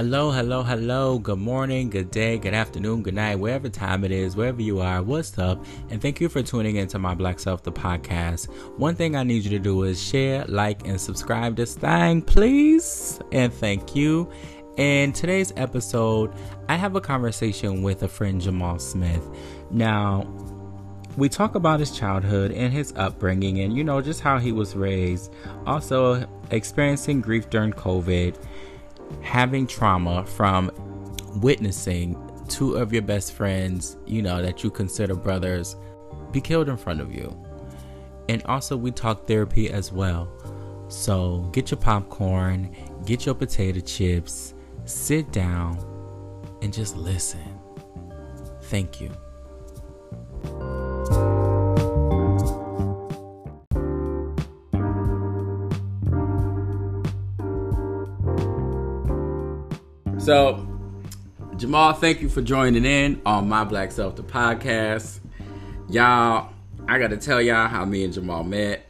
[0.00, 1.18] Hello, hello, hello.
[1.18, 5.02] Good morning, good day, good afternoon, good night, wherever time it is, wherever you are.
[5.02, 5.62] What's up?
[5.90, 8.48] And thank you for tuning into my Black Self the podcast.
[8.78, 13.20] One thing I need you to do is share, like, and subscribe this thing, please.
[13.30, 14.32] And thank you.
[14.78, 16.32] In today's episode,
[16.70, 19.28] I have a conversation with a friend, Jamal Smith.
[19.70, 20.22] Now,
[21.18, 24.74] we talk about his childhood and his upbringing and, you know, just how he was
[24.74, 25.30] raised.
[25.66, 28.42] Also, experiencing grief during COVID
[29.22, 30.70] having trauma from
[31.36, 32.16] witnessing
[32.48, 35.76] two of your best friends, you know, that you consider brothers,
[36.32, 37.36] be killed in front of you.
[38.28, 40.28] And also, we talk therapy as well.
[40.88, 42.74] So get your popcorn,
[43.04, 45.78] get your potato chips, sit down,
[46.62, 47.60] and just listen.
[48.62, 49.10] Thank you.
[60.20, 60.66] So,
[61.56, 65.20] Jamal, thank you for joining in on My Black Self, the podcast.
[65.88, 66.52] Y'all,
[66.86, 68.86] I got to tell y'all how me and Jamal met.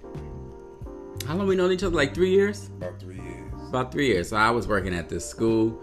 [1.29, 1.95] How long we known each other?
[1.95, 2.69] Like three years?
[2.79, 3.53] About three years.
[3.69, 4.31] About three years.
[4.31, 5.81] So I was working at this school,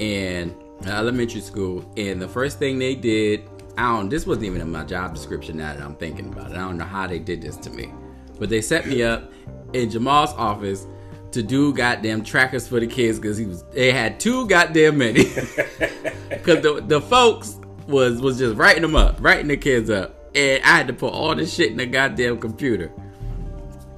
[0.00, 0.46] uh,
[0.86, 3.42] elementary school, and the first thing they did,
[3.76, 4.08] I don't.
[4.08, 5.56] This wasn't even in my job description.
[5.56, 7.92] Now that I'm thinking about it, I don't know how they did this to me,
[8.38, 9.32] but they set me up
[9.72, 10.86] in Jamal's office
[11.34, 15.24] to do goddamn trackers for the kids because he was they had too goddamn many
[16.28, 20.62] because the the folks was was just writing them up, writing the kids up, and
[20.62, 22.92] I had to put all this shit in the goddamn computer.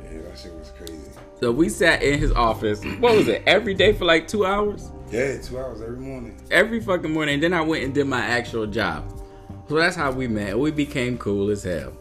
[0.03, 0.99] Yeah, that shit was crazy.
[1.41, 2.83] So we sat in his office.
[3.01, 3.43] What was it?
[3.47, 4.91] Every day for like two hours.
[5.11, 6.41] Yeah, two hours every morning.
[6.51, 7.35] Every fucking morning.
[7.35, 9.13] And then I went and did my actual job.
[9.69, 10.59] So that's how we met.
[10.59, 11.93] We became cool as hell.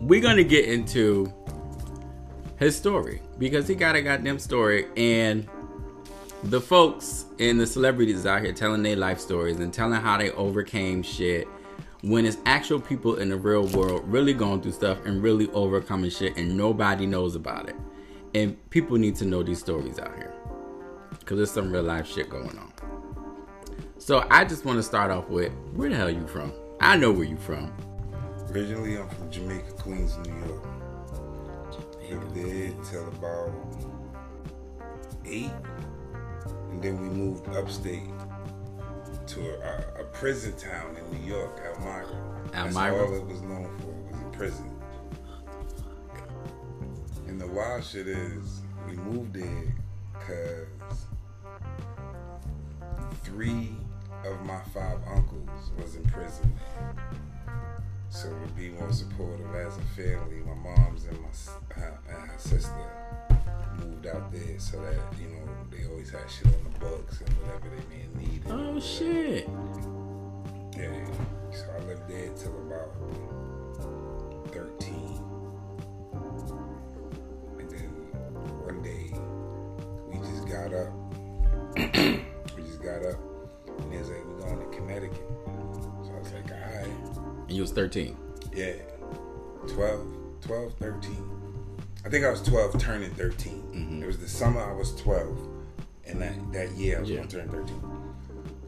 [0.00, 1.32] We're gonna get into
[2.64, 5.46] his story because he got a goddamn story and
[6.44, 10.30] the folks and the celebrities out here telling their life stories and telling how they
[10.32, 11.46] overcame shit
[12.02, 16.10] when it's actual people in the real world really going through stuff and really overcoming
[16.10, 17.76] shit and nobody knows about it.
[18.34, 20.34] And people need to know these stories out here
[21.18, 22.72] because there's some real life shit going on.
[23.98, 26.52] So I just want to start off with where the hell you from?
[26.80, 27.72] I know where you from.
[28.50, 30.73] Originally, I'm from Jamaica, Queens, New York.
[32.10, 33.50] Lived there till about
[35.24, 35.50] eight,
[36.70, 38.10] and then we moved upstate
[39.26, 42.06] to a, a prison town in New York, Elmira.
[42.52, 43.06] That's Elmira?
[43.06, 44.70] all it was known for was a prison.
[47.26, 49.74] And the wild shit is, we moved there
[50.12, 51.06] because
[53.22, 53.70] three
[54.24, 56.52] of my five uncles was in prison.
[58.14, 61.28] So to be more supportive as a family, my mom's and my
[62.08, 62.70] and her sister
[63.80, 67.28] moved out there so that you know they always had shit on the books and
[67.38, 68.46] whatever they may needed.
[68.48, 69.48] Oh shit.
[70.76, 71.04] Yeah.
[71.50, 72.94] So I lived there till about
[74.52, 75.20] thirteen,
[77.58, 77.90] and then
[78.62, 79.10] one day
[80.08, 80.92] we just got up.
[82.56, 83.18] we just got up,
[83.80, 85.23] and they was like, "We're going to Connecticut."
[87.54, 88.16] And you was 13.
[88.52, 88.72] Yeah.
[89.68, 91.30] 12, 12, 13.
[92.04, 93.52] I think I was 12 turning 13.
[93.52, 94.02] Mm-hmm.
[94.02, 95.38] It was the summer I was 12.
[96.08, 97.18] And that, that year I was Yeah.
[97.18, 97.82] going to turn 13.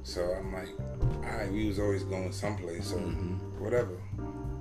[0.05, 0.69] So I'm like,
[1.01, 2.91] all right, we was always going someplace.
[2.91, 3.61] So mm-hmm.
[3.61, 4.01] whatever.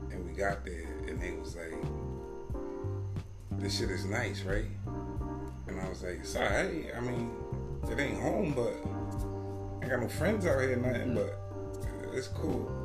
[0.09, 1.75] And we got there and they was like,
[3.59, 4.65] this shit is nice, right?
[5.67, 6.87] And I was like, it's all right.
[6.97, 7.31] I mean,
[7.91, 11.15] it ain't home, but I got no friends out here, nothing, mm.
[11.15, 12.84] but it's cool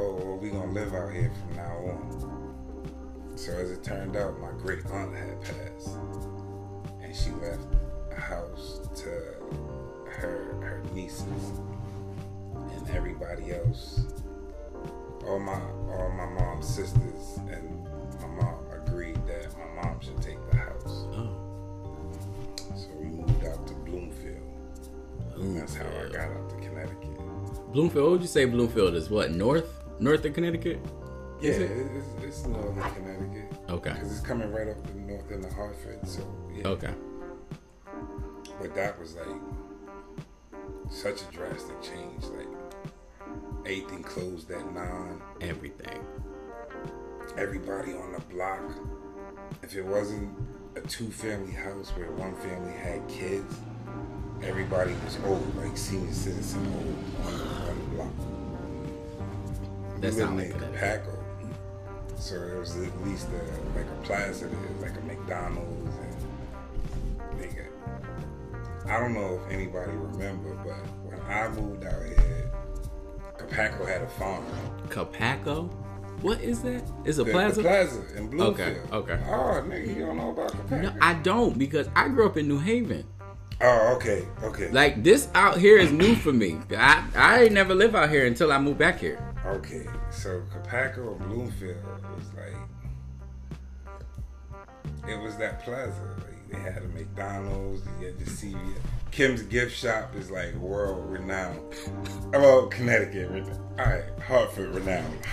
[0.00, 3.32] oh, well, we gonna live out here from now on.
[3.36, 5.96] So as it turned out, my great aunt had passed,
[7.02, 7.66] and she left
[8.10, 9.10] a house to
[10.06, 11.60] her her nieces
[12.54, 14.00] and everybody else.
[15.26, 15.60] All my
[15.92, 17.84] all my mom's sisters and
[18.20, 21.04] my mom agreed that my mom should take the house.
[21.14, 21.36] Oh.
[22.74, 24.36] So we moved out to Bloomfield.
[25.36, 27.72] And that's how I got out to Connecticut.
[27.72, 29.08] Bloomfield, what would you say Bloomfield is?
[29.08, 29.79] What, north?
[30.00, 30.80] North of Connecticut?
[31.40, 31.60] Yeah, it?
[31.70, 33.52] it- it's, it's northern Connecticut.
[33.68, 33.92] Okay.
[33.92, 36.06] Because it's coming right up the north end of Hartford.
[36.06, 36.22] So,
[36.54, 36.66] yeah.
[36.68, 36.92] Okay.
[38.60, 39.40] But that was like
[40.90, 42.24] such a drastic change.
[42.24, 42.48] Like,
[43.64, 45.22] everything closed at 9.
[45.40, 46.04] Everything.
[47.38, 48.62] Everybody on the block.
[49.62, 50.34] If it wasn't
[50.76, 53.54] a two family house where one family had kids,
[54.42, 57.69] everybody was old, like senior citizen old
[60.04, 60.08] on the, on the block.
[60.08, 60.74] We That lived sound in like.
[60.80, 61.18] Paco.
[62.16, 67.46] So there was at least a, like a plaza there, like a McDonald's and they
[67.46, 72.50] got I don't know if anybody remember, but when I moved out here,
[73.38, 74.44] Copaco had a farm.
[74.88, 75.70] Copaco?
[76.22, 76.82] What is that?
[77.04, 77.62] It's a The, plaza?
[77.62, 78.76] the plaza in Bloomfield.
[78.92, 79.22] Okay, okay.
[79.26, 80.82] Oh, nigga, you don't know about Copaco?
[80.82, 83.06] No, I don't because I grew up in New Haven.
[83.62, 84.70] oh, okay, okay.
[84.70, 86.58] Like this out here is new for me.
[86.76, 89.18] I I ain't never live out here until I moved back here.
[89.46, 91.76] Okay, so Copaco and Bloomfield
[92.14, 92.54] was like,
[95.08, 96.14] it was that plaza.
[96.18, 98.76] Like they had a McDonald's, you had the CVS.
[99.10, 101.58] Kim's gift shop is like world renowned.
[102.32, 103.58] Well, Connecticut renowned.
[103.78, 105.18] All right, Hartford renowned.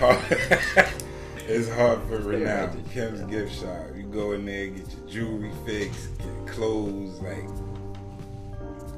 [1.46, 2.90] it's Hartford renowned.
[2.90, 3.88] Kim's gift shop.
[3.94, 7.20] You go in there, get your jewelry fixed, get clothes.
[7.20, 7.46] Like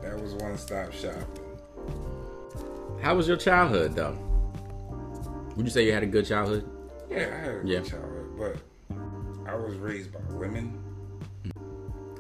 [0.02, 1.26] that was one stop shopping.
[3.02, 4.29] How was your childhood though?
[5.60, 6.64] Would you say you had a good childhood?
[7.10, 7.80] Yeah, I had a Yeah.
[7.80, 8.56] good childhood, but
[9.46, 10.82] I was raised by women.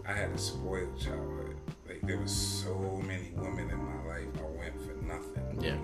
[0.06, 1.56] I had a spoiled childhood.
[1.88, 4.26] Like there was so many women in my life.
[4.38, 5.58] I went for nothing.
[5.58, 5.78] Yeah.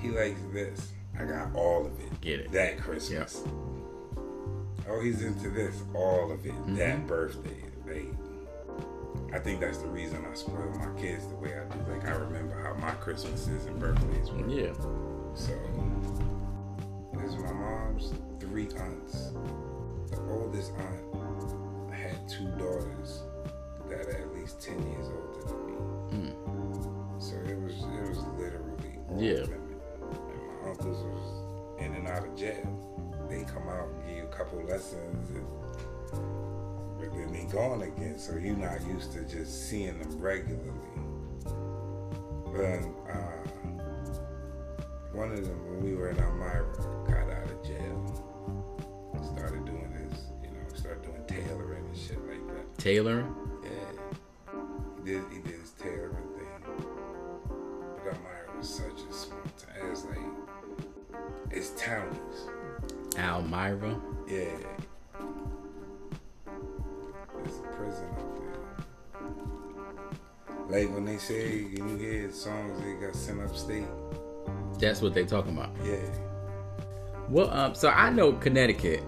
[0.00, 0.92] He likes this.
[1.20, 2.18] I got all of it.
[2.22, 2.50] Get it.
[2.52, 3.44] That Christmas.
[4.88, 5.82] Oh, he's into this.
[5.94, 6.52] All of it.
[6.52, 6.76] Mm-hmm.
[6.76, 7.62] That birthday.
[7.86, 11.92] Like, I think that's the reason I spoil my kids the way I do.
[11.92, 14.48] Like I remember how my Christmases and birthdays were.
[14.48, 14.72] Yeah.
[15.34, 15.52] So,
[17.14, 19.30] there's my mom's three aunts.
[20.10, 23.22] The oldest aunt had two daughters
[23.88, 26.28] that are at least ten years older than me.
[26.28, 27.20] Hmm.
[27.20, 29.42] So it was it was literally Yeah.
[29.42, 29.80] women.
[30.00, 33.26] And my uncles was in and out of jail.
[33.28, 35.46] They come out and give you a couple lessons, and,
[37.00, 38.18] but then they gone again.
[38.18, 40.70] So you're not used to just seeing them regularly.
[42.52, 43.03] But
[45.24, 46.66] one of them, when we were in Elmira,
[47.06, 47.98] got out of jail.
[49.32, 52.76] Started doing his, you know, started doing tailoring and shit like that.
[52.76, 53.26] Tailor.
[53.62, 53.70] Yeah.
[54.98, 56.46] He did he did his tailoring thing.
[58.04, 59.86] But Elmira was such a small town.
[59.86, 60.18] It was like
[61.50, 62.48] it's townies.
[63.16, 63.98] Elmira.
[64.28, 64.58] Yeah.
[67.34, 68.58] There's a prison up there.
[70.68, 73.86] Like when they say you hear songs they got sent upstate.
[74.78, 75.70] That's what they talking about.
[75.84, 75.96] Yeah.
[77.28, 79.02] Well, um, so I know Connecticut.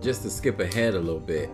[0.00, 1.50] Just to skip ahead a little bit.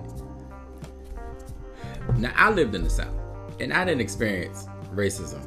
[2.19, 3.15] Now I lived in the South,
[3.59, 5.43] and I didn't experience racism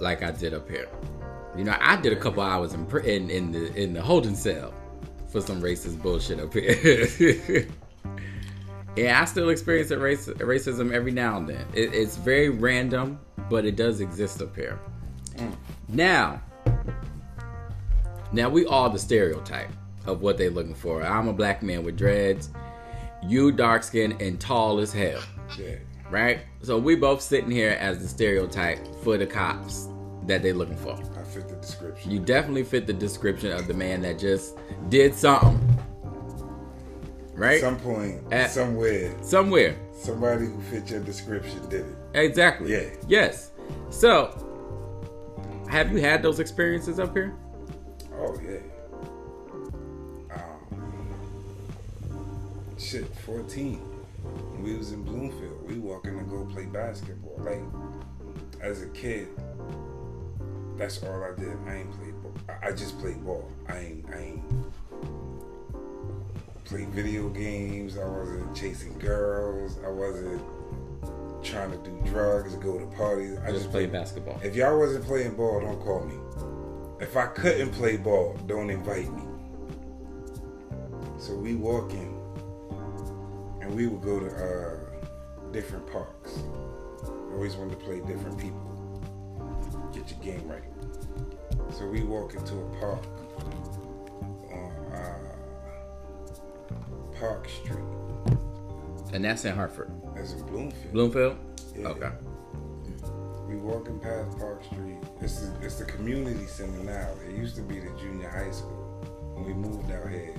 [0.00, 0.88] like I did up here.
[1.56, 4.72] You know, I did a couple hours in in, in the in the holding cell
[5.28, 7.66] for some racist bullshit up here.
[8.96, 11.66] yeah, I still experience race, racism every now and then.
[11.74, 13.18] It, it's very random,
[13.50, 14.78] but it does exist up here.
[15.88, 16.40] Now,
[18.32, 19.70] now we all the stereotype
[20.06, 21.02] of what they're looking for.
[21.02, 22.50] I'm a black man with dreads.
[23.22, 25.20] You dark skinned and tall as hell.
[25.58, 25.76] Yeah.
[26.10, 26.40] Right?
[26.62, 29.88] So we both sitting here as the stereotype for the cops
[30.26, 30.92] that they're looking for.
[30.94, 32.10] I fit the description.
[32.10, 34.56] You definitely fit the description of the man that just
[34.88, 35.58] did something.
[37.34, 37.56] Right?
[37.56, 39.76] At some point, At- somewhere, Somewhere.
[39.94, 41.96] somebody who fit your description did it.
[42.14, 42.72] Exactly.
[42.72, 42.84] Yeah.
[43.06, 43.52] Yes.
[43.90, 44.34] So,
[45.68, 47.34] have you had those experiences up here?
[48.18, 48.58] Oh yeah.
[50.34, 51.14] Um,
[52.78, 53.80] shit, fourteen.
[54.60, 57.36] We was in Bloomfield, we walking to go play basketball.
[57.38, 57.62] Like
[58.60, 59.28] as a kid,
[60.76, 61.56] that's all I did.
[61.66, 62.32] I ain't play ball.
[62.62, 63.48] I- just played ball.
[63.68, 64.10] I ain't.
[64.10, 64.42] I ain't
[66.64, 67.96] played video games.
[67.96, 69.78] I wasn't chasing girls.
[69.86, 70.42] I wasn't
[71.42, 73.38] trying to do drugs, go to parties.
[73.46, 74.38] I just played basketball.
[74.42, 76.14] if y'all wasn't playing ball, don't call me.
[77.00, 79.22] If I couldn't play ball, don't invite me.
[81.18, 82.18] So we walk in,
[83.60, 86.38] and we would go to uh, different parks.
[87.32, 88.64] Always wanted to play different people.
[89.92, 90.62] Get your game right.
[91.72, 93.04] So we walk into a park
[94.50, 95.18] on uh,
[97.18, 97.78] Park Street.
[99.12, 99.90] And that's in Hartford.
[100.16, 100.92] That's in Bloomfield.
[100.92, 101.36] Bloomfield?
[101.76, 101.88] Yeah.
[101.88, 102.10] Okay.
[103.48, 104.98] We walking past Park Street.
[105.18, 107.08] This is it's the community center now.
[107.26, 109.00] It used to be the junior high school.
[109.34, 110.34] When we moved out here,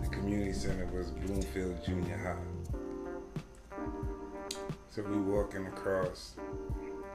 [0.00, 2.36] the community center was Bloomfield Junior High.
[4.88, 6.36] So we walking across,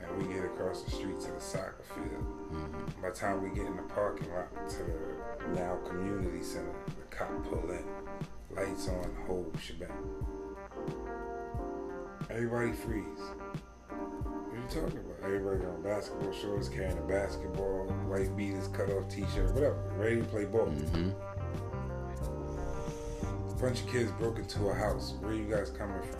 [0.04, 2.24] and we get across the street to the soccer field.
[2.52, 3.02] Mm-hmm.
[3.02, 7.16] By the time we get in the parking lot to the now community center, the
[7.16, 7.84] cop pull in,
[8.56, 9.90] lights on, whole shebang.
[12.30, 13.73] Everybody freeze.
[13.94, 15.18] What are you talking about?
[15.24, 20.24] Everybody on basketball shorts, carrying a basketball, white beaters, cut off t-shirt, whatever, ready to
[20.24, 20.68] play ball.
[20.68, 21.12] Mm-hmm.
[23.60, 25.14] Bunch of kids broke into a house.
[25.22, 26.20] Where you guys coming from?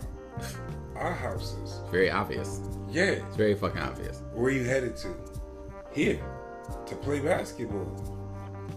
[0.96, 1.80] our houses.
[1.90, 2.60] Very obvious.
[2.88, 3.22] Yeah.
[3.26, 4.22] It's very fucking obvious.
[4.32, 5.14] Where you headed to?
[5.92, 6.20] Here.
[6.86, 7.86] To play basketball.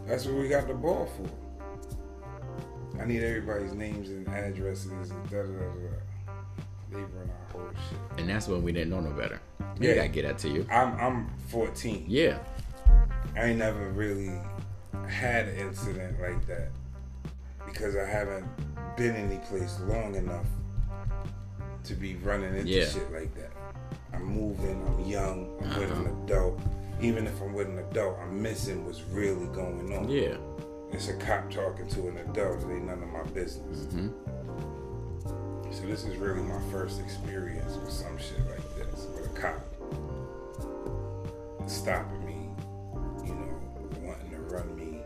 [0.05, 3.01] That's what we got the ball for.
[3.01, 6.06] I need everybody's names and addresses and da da da da.
[6.91, 8.19] They run our whole shit.
[8.19, 9.39] And that's when we didn't know no better.
[9.79, 9.95] Yeah.
[9.95, 10.65] Gotta get that to you.
[10.71, 12.05] I'm I'm 14.
[12.07, 12.39] Yeah.
[13.35, 14.31] I ain't never really
[15.07, 16.69] had an incident like that
[17.65, 18.45] because I haven't
[18.95, 20.45] been any place long enough
[21.83, 22.85] to be running into Yeah.
[22.85, 23.51] shit like that.
[24.13, 26.23] I'm moving, I'm young, I'm with an Uh-huh.
[26.23, 26.59] adult.
[27.01, 30.09] Even if I'm with an adult, I'm missing what's really going on.
[30.09, 30.37] Yeah.
[30.91, 33.85] It's a cop talking to an adult, it ain't none of my business.
[33.91, 34.07] hmm
[35.71, 39.61] So this is really my first experience with some shit like this, with a cop
[41.67, 42.49] stopping me,
[43.25, 43.59] you know,
[44.01, 45.01] wanting to run me,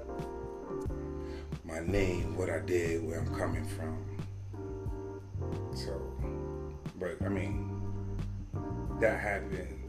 [1.65, 3.98] my name, what I did, where I'm coming from.
[5.75, 6.00] So,
[7.00, 7.82] but I mean,
[9.00, 9.80] that happened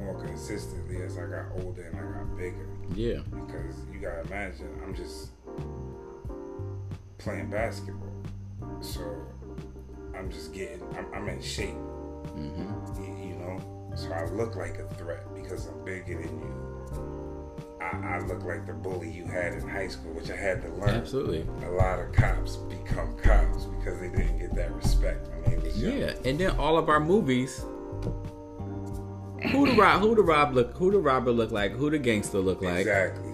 [0.00, 2.66] more consistently as I got older and I got bigger.
[2.94, 3.20] Yeah.
[3.30, 5.30] Because you gotta imagine, I'm just
[7.18, 8.08] playing basketball.
[8.80, 9.02] So
[10.16, 13.58] I'm just getting, I'm, I'm in shape, hmm you, you know?
[13.96, 16.54] So I look like a threat because I'm bigger than you.
[17.80, 20.68] I, I look like the bully you had in high school, which I had to
[20.74, 20.90] learn.
[20.90, 21.46] Absolutely.
[21.66, 25.82] A lot of cops become cops because they didn't get that respect when they was
[25.82, 25.98] young.
[25.98, 26.14] Yeah.
[26.24, 27.64] And then all of our movies.
[29.52, 30.02] Who the rob?
[30.02, 30.76] Who the rob look?
[30.76, 31.72] Who the robber look like?
[31.72, 32.80] Who the gangster look like?
[32.80, 33.32] Exactly.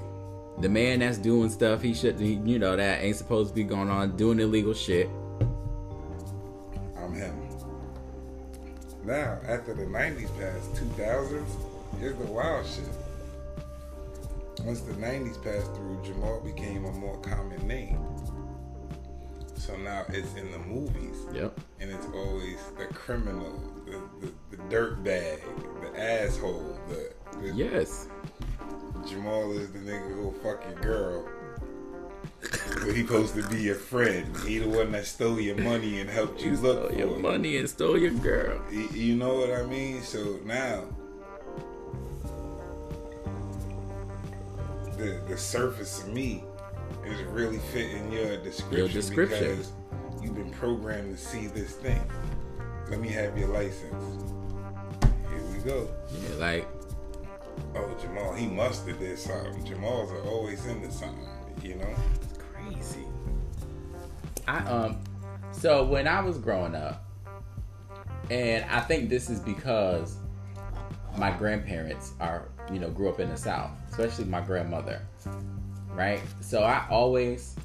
[0.61, 3.65] The man that's doing stuff he should, he, you know, that ain't supposed to be
[3.65, 5.11] going on, doing illegal shit.
[9.07, 11.47] Now, after the 90s passed, 2000s,
[12.01, 12.85] here's the wild shit.
[14.65, 18.01] Once the 90s passed through, Jamal became a more common name.
[19.55, 21.61] So now it's in the movies, Yep.
[21.81, 25.41] and it's always the criminal, the, the, the dirt bag,
[25.83, 28.09] the asshole, the, the Yes.
[29.09, 31.29] Jamal is the nigga go fuck your girl.
[32.41, 34.37] But he supposed to be your friend.
[34.47, 37.21] He the one that stole your money and helped you look Stole for your it.
[37.21, 38.61] money and stole your girl.
[38.71, 40.03] Y- You know what I mean?
[40.03, 40.85] So now,
[44.97, 46.45] the the surface of me
[47.07, 49.51] is really fitting your description, Your description.
[49.57, 49.73] because
[50.23, 52.01] you've been programmed to see this thing.
[52.91, 54.23] Let me have your license.
[55.03, 55.89] Here we go.
[56.13, 56.69] Yeah, like
[57.75, 59.65] Oh, Jamal, he must have did something.
[59.65, 61.27] Jamal's are always into something,
[61.63, 61.95] you know?
[64.47, 64.99] I um,
[65.53, 67.05] so when I was growing up,
[68.31, 70.17] and I think this is because
[71.17, 75.01] my grandparents are, you know, grew up in the South, especially my grandmother,
[75.95, 76.21] right?
[76.41, 77.57] So I always,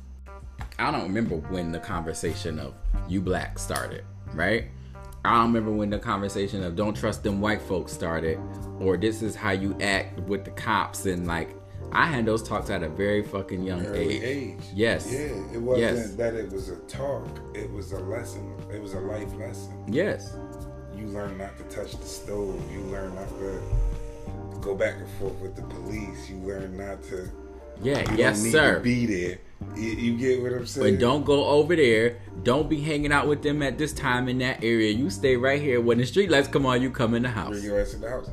[0.80, 2.74] I don't remember when the conversation of
[3.08, 4.66] you black started, right?
[5.24, 8.40] I don't remember when the conversation of don't trust them white folks started,
[8.80, 11.56] or this is how you act with the cops, and like
[11.94, 14.24] I had those talks at a very fucking young Early age.
[14.24, 14.60] age.
[14.74, 15.12] Yes.
[15.12, 15.20] Yeah,
[15.54, 16.16] it wasn't Yes.
[16.16, 18.54] that it was a talk, it was a lesson.
[18.74, 19.74] It was a life lesson.
[19.88, 20.36] Yes.
[20.96, 22.62] You learn not to touch the stove.
[22.72, 23.62] You learn not to
[24.62, 26.30] go back and forth with the police.
[26.30, 27.30] You learn not to.
[27.84, 28.14] Yeah.
[28.16, 28.80] Yes, sir.
[28.80, 29.40] Be there.
[29.76, 30.96] You, you get what I'm saying?
[30.96, 32.18] But don't go over there.
[32.44, 34.92] Don't be hanging out with them at this time in that area.
[34.92, 35.82] You stay right here.
[35.82, 37.50] When the street lights come on, you come in the house.
[37.50, 38.30] bring your ass in the house.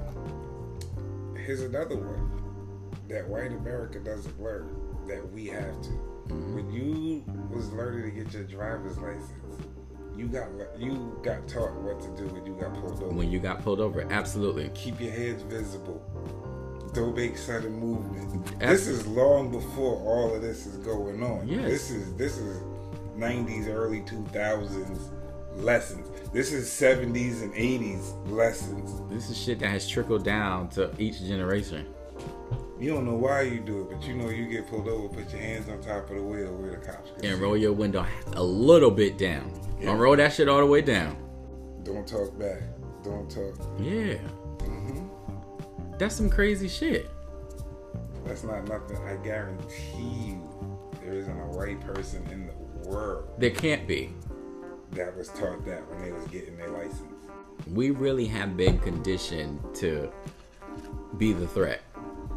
[1.47, 2.28] Here's another one
[3.09, 4.69] that white America doesn't learn
[5.07, 5.89] that we have to.
[5.89, 6.55] Mm-hmm.
[6.55, 9.33] When you was learning to get your driver's license,
[10.17, 10.49] you got
[10.79, 13.15] you got taught what to do when you got pulled over.
[13.15, 14.71] When you got pulled over, absolutely.
[14.75, 16.03] keep your heads visible.
[16.93, 18.47] Don't make sudden movement.
[18.63, 21.47] Abs- This is long before all of this is going on.
[21.47, 21.63] Yes.
[21.65, 22.59] This is this is
[23.17, 25.11] 90s, early 2000s
[25.57, 26.09] lessons.
[26.33, 29.01] This is 70s and 80s lessons.
[29.11, 31.87] This is shit that has trickled down to each generation.
[32.81, 35.33] You don't know why you do it, but you know you get pulled over, put
[35.33, 38.43] your hands on top of the wheel where the cops And roll your window a
[38.43, 39.53] little bit down.
[39.81, 39.87] Yeah.
[39.87, 41.17] Don't roll that shit all the way down.
[41.83, 42.63] Don't talk back.
[43.03, 43.55] Don't talk.
[43.81, 44.15] Yeah.
[44.65, 45.09] hmm
[45.99, 47.11] That's some crazy shit.
[48.25, 48.99] That's not nothing.
[48.99, 54.13] I guarantee you, there isn't a white person in the world There can't be.
[54.93, 57.03] that was taught that when they was getting their license.
[57.73, 60.13] We really have been conditioned to
[61.17, 61.81] be the threat.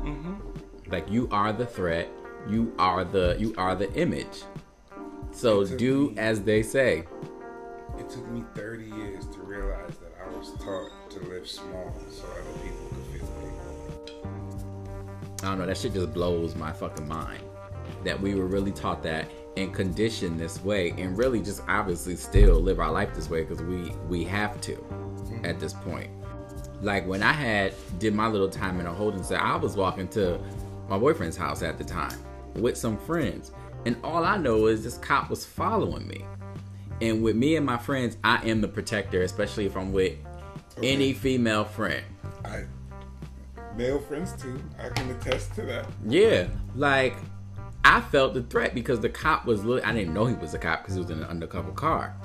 [0.03, 0.91] Mm-hmm.
[0.91, 2.09] Like you are the threat.
[2.47, 4.43] You are the you are the image.
[5.31, 6.17] So do me.
[6.17, 7.05] as they say.
[7.99, 12.25] It took me 30 years to realize that I was taught to live small so
[12.25, 14.23] other people could feel big.
[15.43, 15.65] I don't know.
[15.65, 17.43] That shit just blows my fucking mind.
[18.03, 22.59] That we were really taught that, and conditioned this way and really just obviously still
[22.59, 24.83] live our life this way because we we have to
[25.43, 26.09] at this point
[26.81, 30.07] like when i had did my little time in a holding cell i was walking
[30.07, 30.39] to
[30.89, 32.17] my boyfriend's house at the time
[32.55, 33.51] with some friends
[33.85, 36.23] and all i know is this cop was following me
[37.01, 40.13] and with me and my friends i am the protector especially if i'm with
[40.77, 40.93] Okay.
[40.93, 42.03] any female friend
[42.45, 42.63] I
[43.75, 44.57] male friends too.
[44.79, 45.85] I can attest to that.
[46.07, 47.15] Yeah, like
[47.83, 49.63] I felt the threat because the cop was.
[49.65, 52.15] Li- I didn't know he was a cop because he was in an undercover car.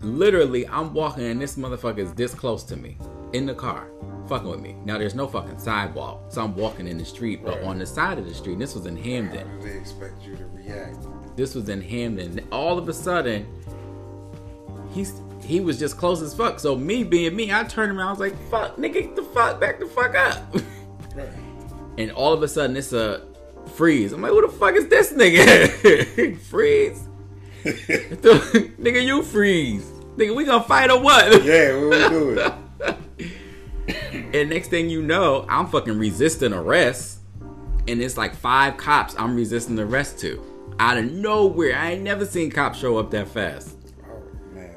[0.00, 2.96] Literally, I'm walking and this motherfucker is this close to me
[3.32, 3.88] in the car,
[4.28, 4.76] fucking with me.
[4.84, 7.64] Now there's no fucking sidewalk, so I'm walking in the street, but Right.
[7.64, 8.54] on the side of the street.
[8.54, 9.60] And this was in How Hamden.
[9.60, 11.06] do they expect you to react?
[11.36, 12.40] This was in Hamden.
[12.52, 13.46] All of a sudden,
[14.92, 16.60] he's he was just close as fuck.
[16.60, 18.06] So me being me, I turned around.
[18.08, 20.54] I was like, "Fuck, nigga, get the fuck back the fuck up."
[21.14, 21.28] Right.
[21.98, 23.26] and all of a sudden it's a
[23.74, 24.12] freeze.
[24.12, 26.36] I'm like, who the fuck is this nigga?
[26.50, 27.08] freeze?
[27.64, 29.84] nigga, you freeze.
[30.16, 31.42] Nigga, we gonna fight or what?
[31.44, 32.52] Yeah, what we doing?
[34.32, 37.18] And next thing you know, I'm fucking resisting arrest.
[37.88, 40.42] And it's like five cops I'm resisting arrest to.
[40.78, 41.76] Out of nowhere.
[41.76, 43.76] I ain't never seen cops show up that fast.
[44.08, 44.70] Oh man,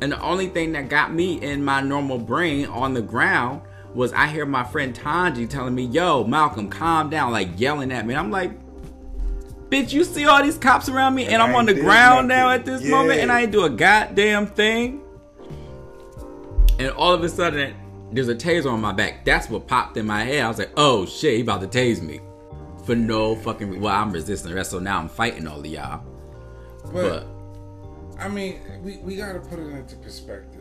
[0.00, 3.60] And the only thing that got me in my normal brain on the ground
[3.94, 8.06] was I hear my friend Tanji telling me, yo, Malcolm, calm down, like yelling at
[8.06, 8.14] me.
[8.14, 8.52] And I'm like,
[9.68, 12.50] bitch, you see all these cops around me and, And I'm on the ground now
[12.50, 12.90] at this Yeah.
[12.90, 15.02] moment and I ain't do a goddamn thing.
[16.78, 17.74] And all of a sudden,
[18.12, 19.24] there's a taser on my back.
[19.24, 20.44] That's what popped in my head.
[20.44, 22.20] I was like, oh shit, he about to tase me.
[22.84, 26.04] For no fucking re- well, I'm resisting arrest, so now I'm fighting all of y'all.
[26.92, 27.26] but, But
[28.18, 30.60] I mean, we, we gotta put it into perspective.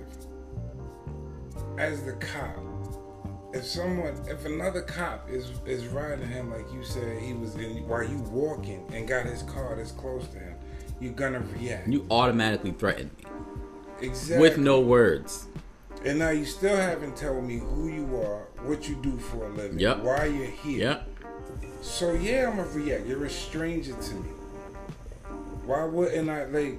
[1.77, 2.57] As the cop,
[3.53, 7.87] if someone, if another cop is is riding him like you said he was in
[7.87, 10.55] while you walking and got his car this close to him,
[10.99, 11.87] you're gonna react.
[11.87, 13.25] you automatically threatened me
[14.07, 14.41] exactly.
[14.47, 15.47] with no words.
[16.03, 19.49] And now you still haven't told me who you are, what you do for a
[19.49, 19.99] living, Yep.
[19.99, 20.79] why you're here.
[20.79, 21.07] Yep.
[21.81, 23.05] So yeah, I'm gonna react.
[23.05, 24.29] You're a stranger to me.
[25.65, 26.77] Why wouldn't I like?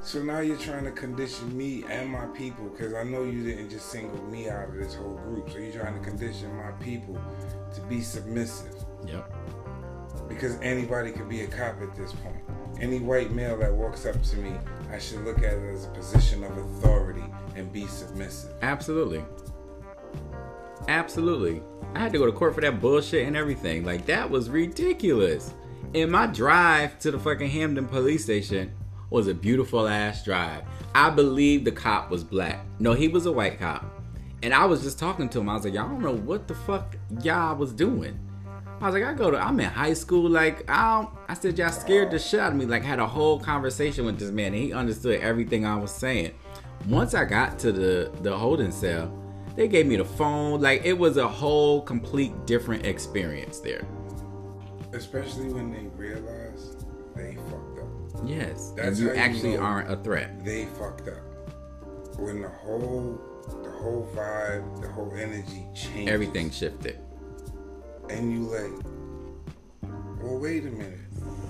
[0.00, 3.70] So now you're trying to condition me and my people because I know you didn't
[3.70, 5.50] just single me out of this whole group.
[5.50, 7.18] So you're trying to condition my people
[7.74, 8.72] to be submissive
[9.04, 9.32] Yep.
[10.28, 12.36] because anybody could be a cop at this point.
[12.80, 14.52] Any white male that walks up to me,
[14.90, 18.52] I should look at it as a position of authority and be submissive.
[18.62, 19.24] Absolutely.
[20.88, 21.62] Absolutely.
[21.94, 23.84] I had to go to court for that bullshit and everything.
[23.84, 25.52] Like that was ridiculous.
[25.94, 28.72] And my drive to the fucking Hamden police station
[29.10, 30.62] was a beautiful ass drive.
[30.94, 32.64] I believe the cop was black.
[32.78, 33.84] No, he was a white cop.
[34.42, 35.48] And I was just talking to him.
[35.48, 38.18] I was like, y'all don't know what the fuck y'all was doing.
[38.80, 40.28] I was like, I go to, I'm in high school.
[40.28, 42.66] Like, I don't, I said, y'all scared the shit out of me.
[42.66, 46.32] Like, had a whole conversation with this man, and he understood everything I was saying.
[46.86, 49.10] Once I got to the the holding cell,
[49.56, 50.60] they gave me the phone.
[50.60, 53.82] Like, it was a whole complete different experience there.
[54.92, 56.76] Especially when they realize
[57.14, 57.86] they fucked up.
[58.26, 59.62] Yes, That's you how you actually know.
[59.62, 60.44] aren't a threat.
[60.44, 61.16] they fucked up.
[62.18, 63.20] When the whole
[63.62, 66.10] the whole vibe, the whole energy changed.
[66.10, 66.98] Everything shifted.
[68.10, 68.72] And you like,
[70.22, 70.98] well wait a minute.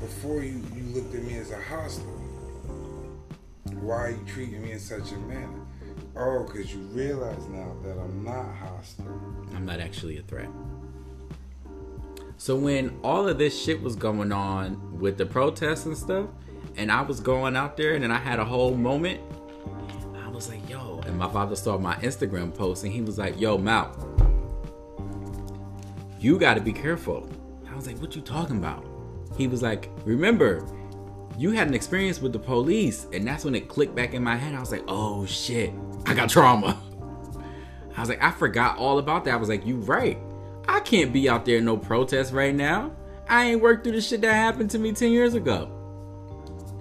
[0.00, 2.04] Before you, you looked at me as a hostile.
[3.80, 5.66] Why are you treating me in such a manner?
[6.16, 9.20] Oh, because you realize now that I'm not hostile.
[9.54, 10.48] I'm not actually a threat.
[12.38, 16.28] So when all of this shit was going on with the protests and stuff,
[16.76, 19.20] and I was going out there and then I had a whole moment,
[20.22, 23.40] I was like, yo, and my father saw my Instagram post and he was like,
[23.40, 23.86] yo, Mal,
[26.26, 27.30] you gotta be careful.
[27.70, 28.84] I was like, what you talking about?
[29.36, 30.66] He was like, remember,
[31.38, 34.34] you had an experience with the police, and that's when it clicked back in my
[34.34, 34.52] head.
[34.52, 35.72] I was like, oh shit,
[36.04, 36.82] I got trauma.
[37.96, 39.34] I was like, I forgot all about that.
[39.34, 40.18] I was like, you right.
[40.66, 42.90] I can't be out there in no protest right now.
[43.28, 45.70] I ain't worked through the shit that happened to me 10 years ago.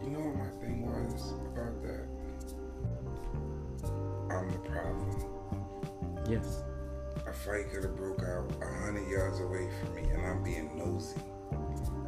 [0.04, 2.08] You know what my thing was about that?
[4.36, 6.26] I'm the problem.
[6.28, 6.65] Yes.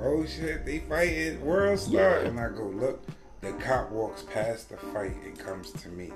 [0.10, 2.28] Oh shit, they fighting, world star, Yeah.
[2.30, 3.04] and I go look.
[3.42, 6.12] The cop walks past the fight and comes to me,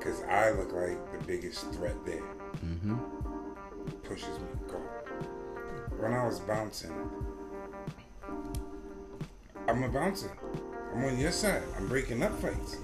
[0.00, 2.22] cause I look like the biggest threat there.
[2.64, 2.96] Mm-hmm.
[4.04, 4.76] Pushes me, go.
[5.98, 6.92] When I was bouncing,
[9.68, 10.30] I'm a bouncer.
[10.94, 11.62] I'm on your side.
[11.76, 12.76] I'm breaking up fights.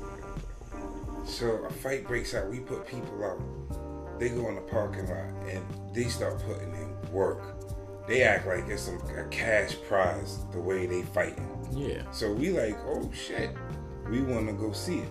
[1.25, 2.51] So a fight breaks out.
[2.51, 4.19] We put people out.
[4.19, 7.52] They go in the parking lot and they start putting in work.
[8.13, 11.49] They act like it's some a cash prize the way they fighting.
[11.73, 12.03] Yeah.
[12.11, 13.57] So we like, oh shit,
[14.11, 15.09] we want to go see it.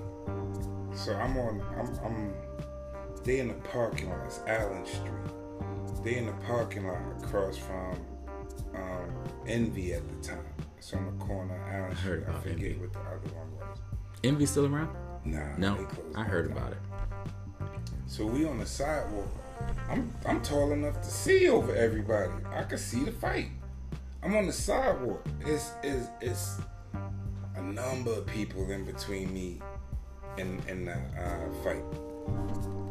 [0.94, 2.34] So I'm on, I'm, I'm,
[3.24, 4.20] they in the parking lot.
[4.28, 6.04] It's Allyn Street.
[6.04, 7.96] They in the parking lot across from
[8.76, 9.10] um,
[9.48, 10.46] Envy at the time.
[10.78, 12.24] It's on the corner of Allyn I Street.
[12.24, 12.74] heard I forget Envy.
[12.76, 13.80] what the other one was.
[14.24, 14.96] Envy still around?
[15.26, 16.78] Nah, No, I heard about it.
[18.06, 19.26] So we on the sidewalk.
[19.90, 22.32] I'm I'm tall enough to see over everybody.
[22.54, 23.50] I can see the fight.
[24.24, 25.26] I'm on the sidewalk.
[25.42, 26.58] It's it's it's
[27.56, 29.62] a number of people in between me
[30.38, 31.84] and and the uh, fight.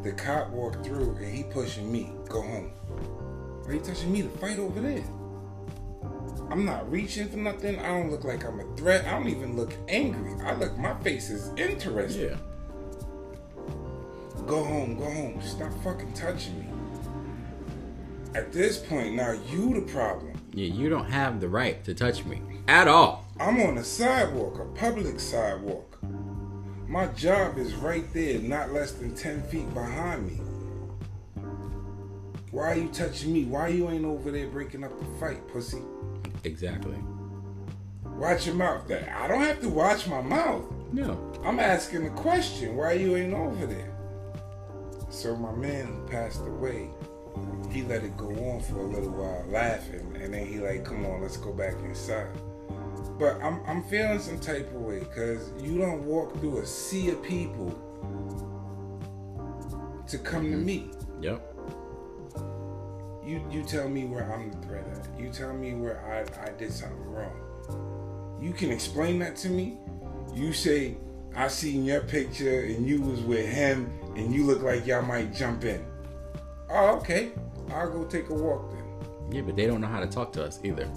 [0.02, 2.12] The cop walked through and he pushing me.
[2.28, 2.70] Go home.
[3.64, 4.22] Why you touching me?
[4.22, 5.04] The fight over there.
[6.50, 7.78] I'm not reaching for nothing.
[7.78, 9.06] I don't look like I'm a threat.
[9.06, 10.35] I don't even look angry.
[10.44, 10.76] I look.
[10.78, 12.30] My face is interesting.
[12.30, 12.37] Yeah.
[14.50, 15.40] Go home, go home.
[15.40, 16.66] Stop fucking touching me.
[18.34, 20.32] At this point, now you the problem.
[20.52, 23.26] Yeah, you don't have the right to touch me at all.
[23.38, 26.00] I'm on a sidewalk, a public sidewalk.
[26.88, 30.40] My job is right there, not less than 10 feet behind me.
[32.50, 33.44] Why are you touching me?
[33.44, 35.82] Why you ain't over there breaking up the fight, pussy?
[36.42, 36.98] Exactly.
[38.04, 38.88] Watch your mouth.
[38.88, 40.64] That I don't have to watch my mouth.
[40.92, 41.32] No.
[41.44, 42.74] I'm asking a question.
[42.74, 43.99] Why you ain't over there?
[45.11, 46.88] So my man who passed away,
[47.70, 51.05] he let it go on for a little while, laughing, and then he like, "Come
[51.05, 52.29] on, let's go back inside."
[53.18, 57.11] But I'm I'm feeling some type of way because you don't walk through a sea
[57.11, 57.70] of people
[60.07, 60.64] to come to mm-hmm.
[60.64, 60.90] me.
[61.20, 61.46] Yep.
[63.27, 65.20] You you tell me where I'm the threat at.
[65.20, 68.38] You tell me where I, I did something wrong.
[68.40, 69.79] You can explain that to me.
[70.35, 70.96] You say
[71.35, 75.35] I seen your picture and you was with him and you look like y'all might
[75.35, 75.85] jump in.
[76.68, 77.33] Oh, okay.
[77.73, 78.85] I'll go take a walk then.
[79.33, 80.88] Yeah, but they don't know how to talk to us either.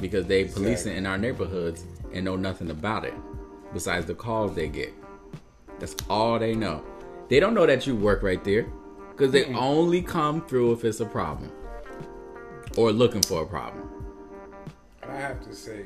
[0.00, 3.14] Because they policing in our neighborhoods and know nothing about it.
[3.72, 4.92] Besides the calls they get.
[5.78, 6.82] That's all they know.
[7.28, 8.66] They don't know that you work right there.
[9.10, 11.52] Because they only come through if it's a problem.
[12.76, 13.88] Or looking for a problem.
[15.08, 15.84] I have to say,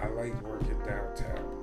[0.00, 1.59] I like working downtown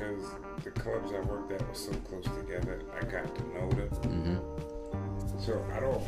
[0.00, 0.24] because
[0.64, 2.80] the clubs I worked at were so close together.
[2.96, 3.88] I got to know them.
[3.88, 5.40] Mm-hmm.
[5.40, 6.02] So I don't,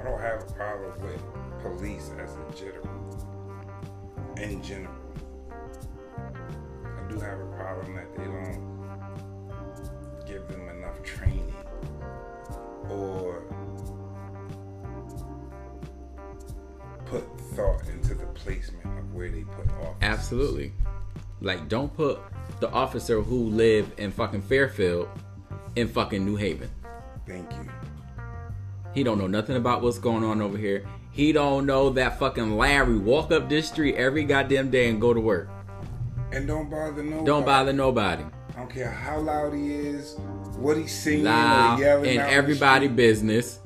[0.00, 1.22] I don't have a problem with
[1.62, 2.88] police as a general.
[4.38, 4.94] In general,
[6.18, 8.78] I do have a problem that they don't
[10.26, 11.54] give them enough training
[12.88, 13.42] or
[17.06, 19.96] put thought into the placement of where they put officers.
[20.02, 20.72] Absolutely.
[21.40, 22.18] Like, don't put
[22.60, 25.08] the officer who live in fucking Fairfield
[25.76, 26.70] in fucking New Haven.
[27.26, 27.68] Thank you.
[28.94, 30.84] He don't know nothing about what's going on over here.
[31.12, 35.14] He don't know that fucking Larry walk up this street every goddamn day and go
[35.14, 35.48] to work.
[36.32, 37.24] And don't bother nobody.
[37.24, 38.24] Don't bother nobody.
[38.54, 40.16] I don't care how loud he is,
[40.56, 43.60] what he's singing Loud or yelling the everybody business.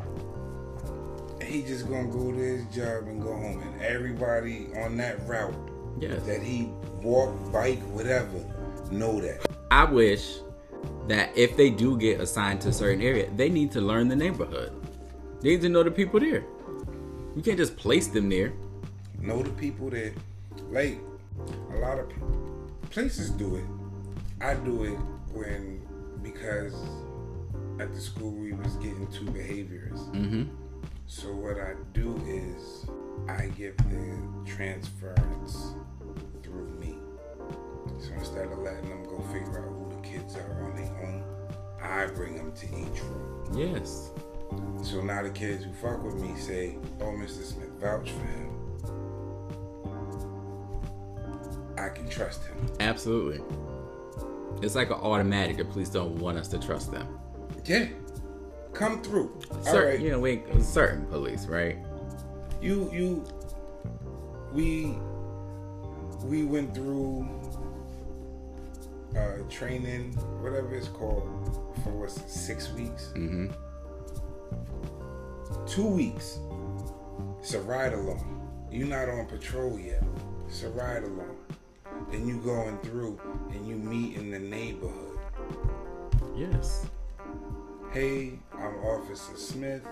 [1.42, 5.54] He just gonna go to his job and go home, and everybody on that route
[6.02, 6.22] Yes.
[6.24, 6.68] that he
[7.00, 8.44] walk, bike, whatever,
[8.90, 9.46] know that.
[9.70, 10.38] I wish
[11.06, 14.16] that if they do get assigned to a certain area, they need to learn the
[14.16, 14.72] neighborhood.
[15.40, 16.44] They need to know the people there.
[17.36, 18.52] You can't just place them there.
[19.20, 20.12] Know the people that,
[20.70, 20.98] like,
[21.72, 22.10] a lot of
[22.90, 23.64] places do it.
[24.40, 24.98] I do it
[25.32, 25.80] when
[26.22, 26.74] because
[27.80, 30.00] at the school we was getting two behaviors.
[30.00, 30.44] Mm-hmm.
[31.06, 32.86] So what I do is
[33.28, 35.74] I give the transference.
[38.02, 41.24] So instead of letting them go figure out who the kids are on their own,
[41.80, 43.48] I bring them to each room.
[43.54, 44.10] Yes.
[44.82, 47.42] So now the kids who fuck with me say, "Oh, Mr.
[47.44, 48.50] Smith, vouch for him.
[51.78, 53.40] I can trust him." Absolutely.
[54.62, 55.56] It's like an automatic.
[55.56, 57.06] The police don't want us to trust them.
[57.64, 57.86] Yeah,
[58.72, 59.30] come through.
[59.50, 61.78] All Certain, right, you know, we, certain police, right?
[62.60, 63.24] you you
[64.52, 64.96] we
[66.24, 67.28] we went through
[69.16, 71.28] uh training whatever it's called
[71.82, 73.12] for what's it, six weeks?
[73.14, 73.48] Mm-hmm.
[75.66, 76.38] two weeks.
[77.40, 78.38] It's a ride along.
[78.70, 80.02] You're not on patrol yet.
[80.46, 81.36] It's a ride along.
[82.10, 83.20] Then you going through
[83.50, 85.18] and you meet in the neighborhood.
[86.36, 86.86] Yes.
[87.92, 89.86] hey i'm officer smith.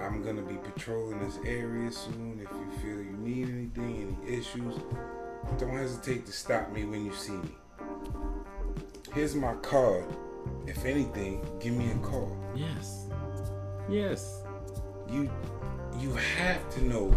[0.00, 4.76] I'm gonna be patrolling this area soon if you feel you need anything any issues.
[5.58, 7.50] Don't hesitate to stop me when you see me
[9.14, 10.04] here's my card
[10.66, 13.06] if anything give me a call Yes.
[13.88, 14.42] Yes.
[15.08, 15.30] you
[15.98, 17.14] you have to know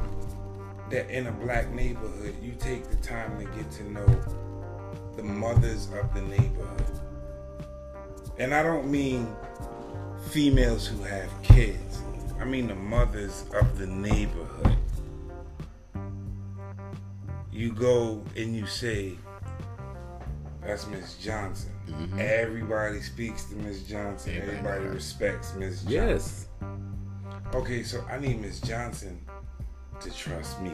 [0.89, 4.05] that in a black neighborhood, you take the time to get to know
[5.15, 6.99] the mothers of the neighborhood.
[8.37, 9.35] And I don't mean
[10.29, 12.01] females who have kids.
[12.39, 14.77] I mean the mothers of the neighborhood.
[17.51, 19.17] You go and you say,
[20.61, 21.71] that's Miss Johnson.
[21.87, 22.19] Mm-hmm.
[22.19, 24.35] Everybody speaks to Miss Johnson.
[24.35, 25.91] Everybody, Everybody respects Miss Johnson.
[25.91, 26.47] Yes.
[27.53, 29.19] Okay, so I need Miss Johnson
[30.01, 30.73] to trust me.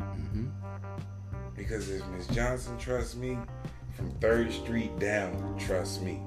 [0.00, 0.46] Mm-hmm.
[1.56, 3.36] Because if Miss Johnson trusts me,
[4.00, 6.22] from Third Street down, trust me.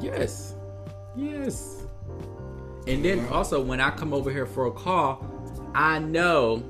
[0.00, 0.54] Yes.
[1.16, 1.84] Yes.
[2.86, 5.24] And then also when I come over here for a call,
[5.74, 6.64] I know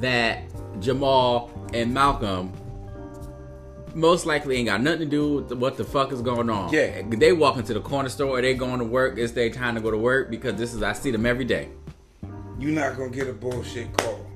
[0.00, 0.44] that
[0.80, 2.52] Jamal and Malcolm
[3.96, 6.70] most likely ain't got nothing to do with what the fuck is going on.
[6.72, 7.02] Yeah.
[7.08, 9.16] They walk into the corner store or they going to work.
[9.18, 11.70] It's their time to go to work because this is I see them every day.
[12.58, 14.26] You're not gonna get a bullshit call.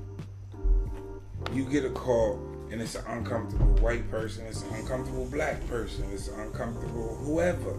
[1.53, 2.39] You get a call
[2.71, 7.77] and it's an uncomfortable white person, it's an uncomfortable black person, it's an uncomfortable whoever.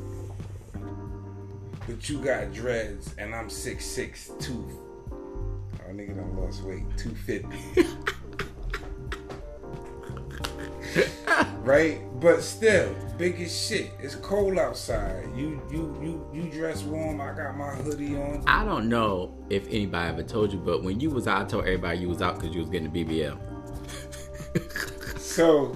[1.87, 4.69] But you got dreads and I'm 6'6, six six two.
[5.11, 7.87] Oh nigga done lost weight, two fifty.
[11.63, 12.01] right?
[12.21, 13.91] But still, big as shit.
[14.01, 15.27] It's cold outside.
[15.37, 17.21] You you you you dress warm.
[17.21, 18.45] I got my hoodie on.
[18.47, 21.65] I don't know if anybody ever told you, but when you was out, I told
[21.65, 23.39] everybody you was out because you was getting a BBL.
[25.19, 25.75] so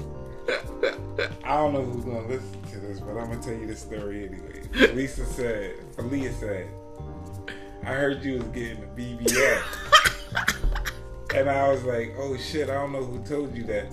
[1.45, 4.27] I don't know who's gonna listen to this, but I'm gonna tell you the story
[4.27, 4.93] anyway.
[4.95, 6.69] Lisa said, Aaliyah said,
[7.83, 9.63] I heard you was getting a BBL.
[11.37, 13.87] and I was like, oh shit, I don't know who told you that.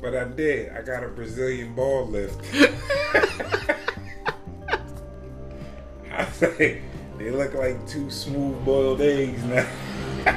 [0.00, 0.72] But I did.
[0.72, 2.40] I got a Brazilian ball lift.
[6.10, 6.80] I say
[7.18, 9.68] they look like two smooth boiled eggs now.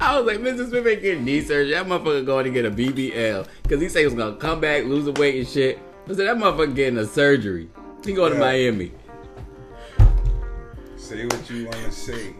[0.00, 0.68] I was like, Mr.
[0.68, 1.72] Smith ain't getting knee surgery.
[1.72, 3.46] That motherfucker going to get a BBL.
[3.62, 5.78] Because he said he was going to come back, lose the weight and shit.
[6.06, 7.68] I said, that motherfucker getting a surgery.
[8.04, 8.38] He going yeah.
[8.38, 8.92] to Miami.
[10.96, 12.34] Say what you want to say.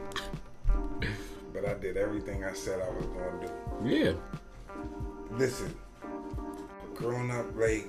[1.52, 3.52] But I did everything I said I was going to do.
[3.88, 4.12] Yeah
[5.38, 5.74] listen,
[6.94, 7.86] growing up late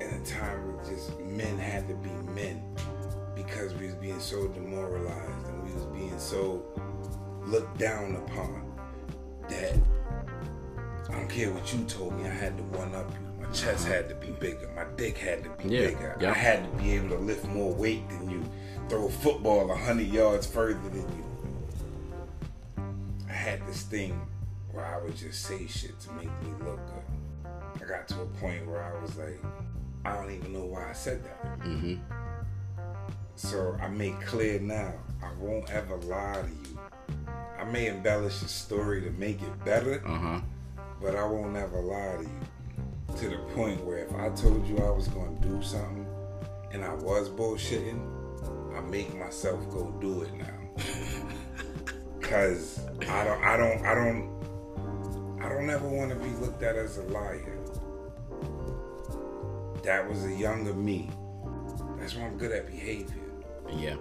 [0.00, 2.62] in a time where just men had to be men
[3.34, 6.64] because we was being so demoralized and we was being so
[7.46, 8.72] looked down upon
[9.48, 9.76] that
[11.08, 13.44] I don't care what you told me, I had to one up you.
[13.44, 16.16] My chest had to be bigger, my dick had to be yeah, bigger.
[16.26, 18.42] I had to be able to lift more weight than you,
[18.88, 21.24] throw a football a hundred yards further than you.
[23.28, 24.20] I had this thing
[24.74, 27.82] where I would just say shit to make me look good.
[27.82, 29.40] I got to a point where I was like,
[30.04, 31.60] I don't even know why I said that.
[31.60, 31.96] Mm-hmm.
[33.36, 36.78] So I make clear now, I won't ever lie to you.
[37.58, 40.40] I may embellish a story to make it better, uh-huh.
[41.00, 43.18] but I won't ever lie to you.
[43.18, 46.06] To the point where if I told you I was going to do something
[46.72, 48.00] and I was bullshitting,
[48.76, 50.64] I make myself go do it now.
[52.20, 54.43] Cause I don't, I don't, I don't,
[55.44, 57.58] I don't ever want to be looked at as a liar.
[59.82, 61.10] That was a younger me.
[61.98, 63.20] That's why I'm good at behavior.
[63.70, 63.96] Yeah.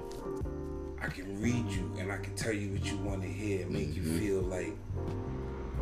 [1.01, 3.71] I can read you and I can tell you what you want to hear and
[3.71, 4.13] make mm-hmm.
[4.13, 4.73] you feel like,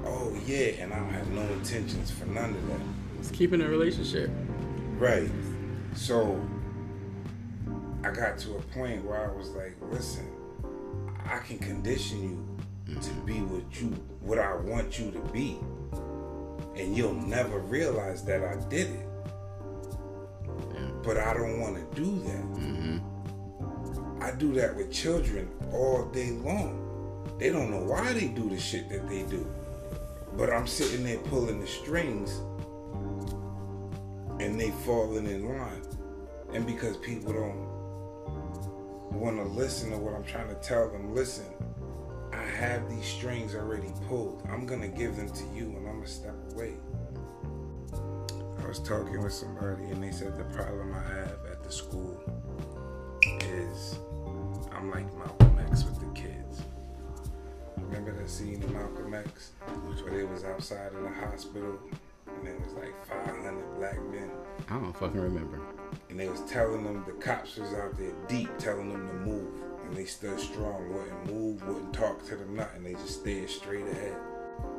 [0.03, 2.79] oh yeah, and I don't have no intentions for none of that.
[3.19, 4.31] It's keeping a relationship.
[4.97, 5.29] Right.
[5.93, 6.43] So
[8.03, 10.27] I got to a point where I was like, listen,
[11.23, 12.50] I can condition you
[12.87, 13.87] to be what you
[14.21, 15.59] what I want you to be.
[16.75, 19.07] And you'll never realize that I did it.
[21.03, 22.43] But I don't want to do that.
[22.53, 24.23] Mm-hmm.
[24.23, 26.77] I do that with children all day long.
[27.39, 29.45] They don't know why they do the shit that they do.
[30.37, 32.39] But I'm sitting there pulling the strings
[34.39, 35.81] and they falling in line.
[36.53, 41.45] And because people don't want to listen to what I'm trying to tell them, listen,
[42.41, 44.41] I have these strings already pulled.
[44.49, 46.73] I'm gonna give them to you and I'm gonna step away.
[48.63, 52.19] I was talking with somebody and they said the problem I have at the school
[53.41, 53.99] is
[54.71, 56.63] I'm like Malcolm X with the kids.
[57.77, 59.51] Remember that scene in Malcolm X
[60.01, 61.77] where they was outside of the hospital
[62.25, 64.31] and there was like 500 black men.
[64.67, 65.59] I don't fucking remember.
[66.09, 69.70] And they was telling them the cops was out there deep, telling them to move
[69.91, 72.83] and they stood strong, wouldn't move, wouldn't talk to them, nothing.
[72.83, 74.15] They just stayed straight ahead.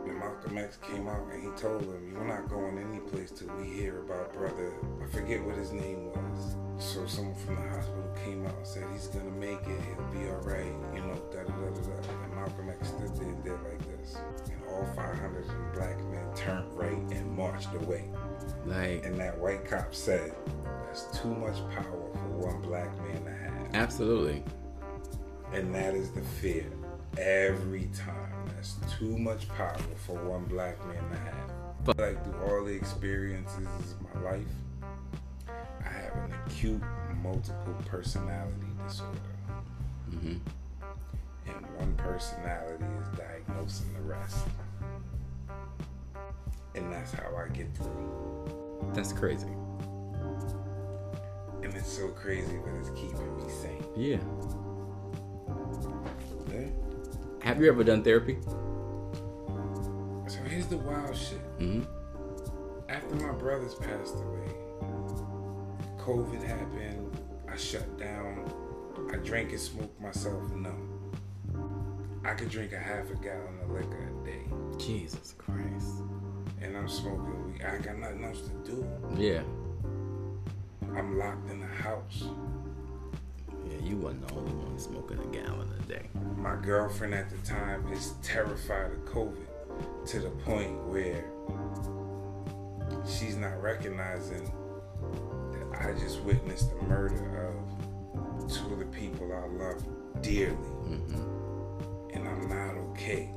[0.07, 3.55] And Malcolm X came out and he told them, "You're not going any place till
[3.57, 4.73] we hear about brother."
[5.03, 6.57] I forget what his name was.
[6.79, 9.81] So someone from the hospital came out and said he's gonna make it.
[9.83, 10.73] He'll be all right.
[10.95, 12.25] You know, da da da da da.
[12.25, 14.17] And Malcolm X stood there and did like this,
[14.51, 18.11] and all 500 black men turned right and marched away.
[18.65, 20.35] Like, And that white cop said,
[20.87, 24.43] "That's too much power for one black man to have." absolutely.
[25.53, 26.65] And that is the fear
[27.19, 28.33] every time.
[28.55, 31.51] That's too much power for one black man to have.
[31.85, 34.47] But- like through all the experiences of my life,
[35.49, 36.83] I have an acute
[37.23, 39.19] multiple personality disorder.
[40.11, 40.37] hmm
[41.47, 44.47] And one personality is diagnosing the rest.
[46.75, 48.91] And that's how I get through.
[48.95, 49.49] That's crazy.
[51.63, 53.85] And it's so crazy, but it's keeping me sane.
[53.97, 54.19] Yeah?
[57.53, 58.39] Have you ever done therapy?
[60.27, 61.37] So here's the wild shit.
[61.59, 61.83] hmm
[62.89, 64.55] after my brothers passed away,
[65.99, 67.15] COVID happened.
[67.51, 68.51] I shut down.
[69.13, 71.13] I drank and smoked myself numb.
[72.25, 74.45] I could drink a half a gallon of liquor a day,
[74.79, 76.01] Jesus Christ.
[76.63, 77.63] and I'm smoking weed.
[77.65, 78.87] I got nothing else to do.
[79.19, 79.43] Yeah.
[80.97, 82.25] I'm locked in the house.
[84.03, 86.09] Wasn't the only one smoking a gallon a day.
[86.37, 89.47] My girlfriend at the time is terrified of COVID
[90.07, 91.25] to the point where
[93.07, 94.43] she's not recognizing
[95.53, 99.85] that I just witnessed the murder of two of the people I love
[100.21, 100.57] dearly.
[100.57, 103.31] hmm And I'm not okay.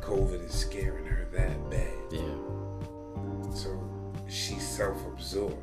[0.00, 1.94] COVID is scaring her that bad.
[2.10, 3.54] Yeah.
[3.54, 3.80] So
[4.28, 5.62] she's self absorbed.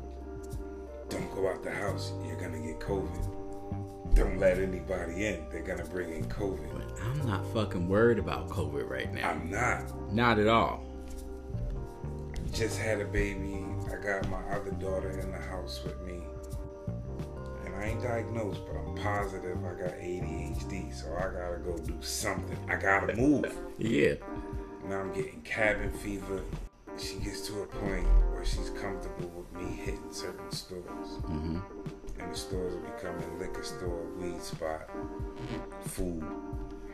[1.10, 3.37] Don't go out the house, you're gonna get COVID.
[4.14, 6.68] Don't let anybody in, they're gonna bring in COVID.
[6.72, 9.30] But I'm not fucking worried about COVID right now.
[9.30, 10.12] I'm not.
[10.12, 10.84] Not at all.
[12.52, 13.64] just had a baby.
[13.92, 16.20] I got my other daughter in the house with me.
[17.64, 20.92] And I ain't diagnosed, but I'm positive I got ADHD.
[20.94, 22.58] So I gotta go do something.
[22.68, 23.54] I gotta move.
[23.78, 24.14] Yeah.
[24.88, 26.42] now I'm getting cabin fever.
[26.98, 30.82] She gets to a point where she's comfortable with me hitting certain stores.
[31.26, 31.58] hmm
[32.18, 34.88] And the stores are becoming liquor store, weed spot,
[35.86, 36.24] food,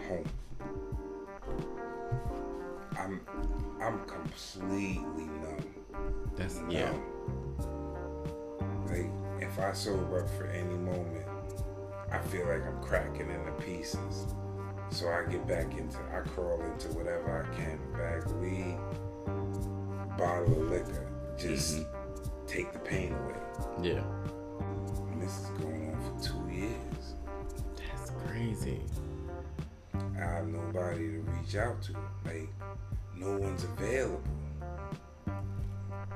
[0.09, 0.25] home.
[2.99, 3.21] I'm
[3.81, 5.75] I'm completely numb.
[6.37, 6.69] That's No.
[6.71, 6.93] yeah.
[8.87, 9.11] Like,
[9.41, 11.27] if I sober up for any moment,
[12.11, 14.27] I feel like I'm cracking into pieces.
[14.91, 17.79] So I get back into, I crawl into whatever I can.
[17.93, 18.79] Bag of weed,
[20.17, 21.07] bottle of liquor.
[21.37, 21.87] Just Mhm.
[22.47, 23.41] take the pain away.
[23.83, 24.03] Yeah.
[25.35, 27.15] Is going on for two years.
[27.77, 28.81] That's crazy.
[30.17, 31.93] I have nobody to reach out to.
[32.25, 32.49] Like,
[33.17, 34.23] no one's available.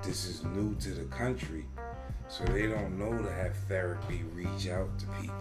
[0.02, 1.66] This is new to the country,
[2.28, 5.34] so they don't know to have therapy reach out to people.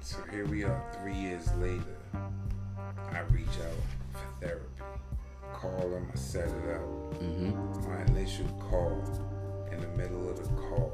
[0.00, 1.96] So here we are three years later.
[3.12, 3.78] I reach out
[4.12, 4.82] for therapy.
[5.54, 7.14] Call them, I set it up.
[7.20, 9.02] hmm My initial call,
[9.70, 10.92] in the middle of the call,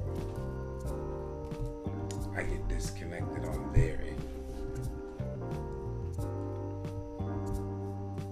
[2.37, 4.23] I get disconnected on their end.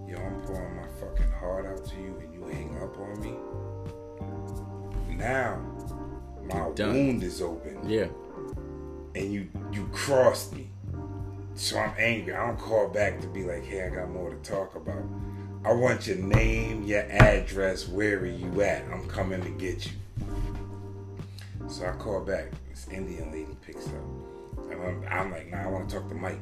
[0.08, 3.34] Yo, I'm pouring my fucking heart out to you and you hang up on me.
[5.16, 5.58] Now,
[6.44, 8.06] my wound is open Yeah.
[9.14, 10.68] and you you crossed me.
[11.54, 12.32] So I'm angry.
[12.34, 15.02] I don't call back to be like, hey, I got more to talk about.
[15.64, 18.84] I want your name, your address, where are you at?
[18.92, 19.92] I'm coming to get you.
[21.68, 22.46] So I call back.
[22.90, 23.94] Indian lady picks up.
[24.70, 26.40] And I'm, I'm like, nah, I want to talk to Mike.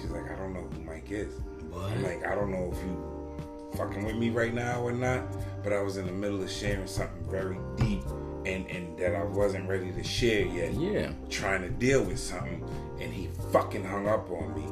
[0.00, 1.32] She's like, I don't know who Mike is.
[1.70, 1.90] What?
[1.92, 5.22] I'm like, I don't know if you fucking with me right now or not,
[5.62, 8.04] but I was in the middle of sharing something very deep
[8.46, 11.10] and, and that I wasn't ready to share yet Yeah.
[11.30, 12.62] trying to deal with something
[13.00, 14.66] and he fucking hung up on me.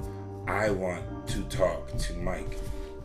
[0.47, 2.59] I want to talk to Mike.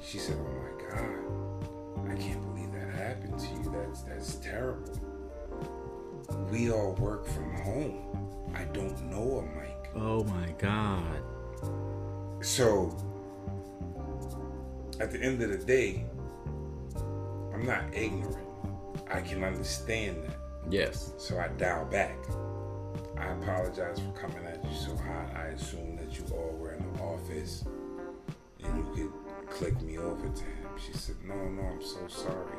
[0.04, 3.72] She said, Oh my God, I can't believe that happened to you.
[3.76, 4.94] That's that's terrible.
[6.52, 8.54] We all work from home.
[8.56, 9.92] I don't know a Mike.
[9.96, 11.22] Oh my God.
[12.42, 12.96] So
[15.00, 16.06] at the end of the day,
[17.54, 18.48] I'm not ignorant.
[19.12, 20.38] I can understand that.
[20.70, 21.14] Yes.
[21.18, 22.18] So I dial back.
[23.18, 25.36] I apologize for coming at you so hot.
[25.36, 27.64] I assume that you all were in the office
[28.64, 30.68] and you could click me over to him.
[30.86, 32.58] She said, No, no, I'm so sorry.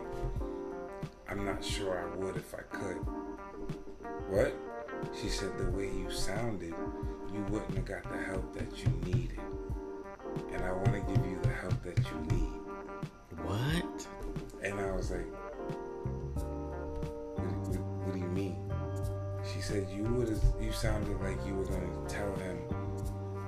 [1.29, 2.99] I'm not sure I would if I could.
[4.29, 4.55] What?
[5.21, 6.75] She said, The way you sounded,
[7.33, 9.41] you wouldn't have got the help that you needed.
[10.53, 12.53] And I want to give you the help that you need.
[13.43, 14.07] What?
[14.63, 15.27] And I was like,
[17.37, 18.71] what, what, what do you mean?
[19.55, 22.59] She said, you would have, you sounded like you were going to tell him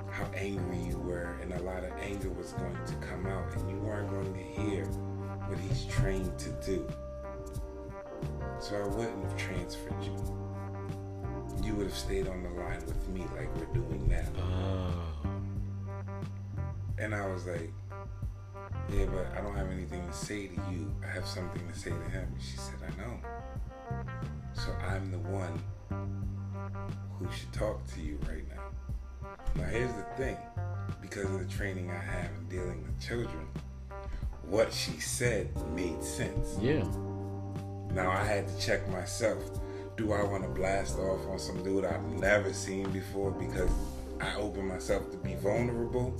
[0.09, 3.69] how angry you were, and a lot of anger was going to come out, and
[3.69, 6.87] you weren't going to hear what he's trained to do.
[8.59, 10.50] So I wouldn't have transferred you.
[11.63, 14.25] You would have stayed on the line with me like we're doing now.
[14.37, 14.93] Oh.
[15.25, 16.11] Ah.
[16.97, 17.71] And I was like,
[18.91, 20.93] yeah, but I don't have anything to say to you.
[21.03, 22.27] I have something to say to him.
[22.39, 23.19] She said, I know.
[24.53, 25.61] So I'm the one
[27.17, 29.31] who should talk to you right now.
[29.55, 30.37] Now, here's the thing
[31.01, 33.47] because of the training I have in dealing with children,
[34.43, 36.57] what she said made sense.
[36.61, 36.83] Yeah.
[37.93, 39.59] Now I had to check myself.
[39.97, 43.69] Do I want to blast off on some dude I've never seen before because
[44.19, 46.15] I opened myself to be vulnerable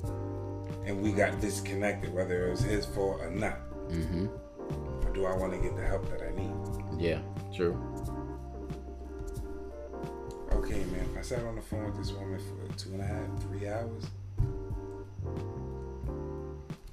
[0.84, 3.58] and we got disconnected, whether it was his fault or not?
[3.88, 4.26] Mm-hmm.
[5.06, 7.02] Or do I want to get the help that I need?
[7.02, 7.20] Yeah.
[7.54, 7.76] True.
[10.52, 11.08] Okay, man.
[11.18, 14.04] I sat on the phone with this woman for two and a half, three hours.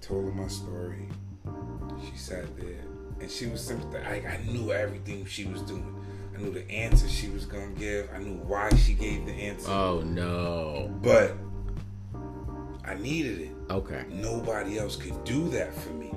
[0.02, 1.08] Told her my story.
[2.04, 2.84] She sat there
[3.20, 4.26] and she was sympathetic.
[4.26, 5.99] I, I knew everything she was doing.
[6.40, 8.10] I knew the answer she was gonna give.
[8.14, 9.70] I knew why she gave the answer.
[9.70, 10.90] Oh no.
[11.02, 11.36] But
[12.86, 13.52] I needed it.
[13.70, 14.06] Okay.
[14.10, 16.14] Nobody else could do that for me.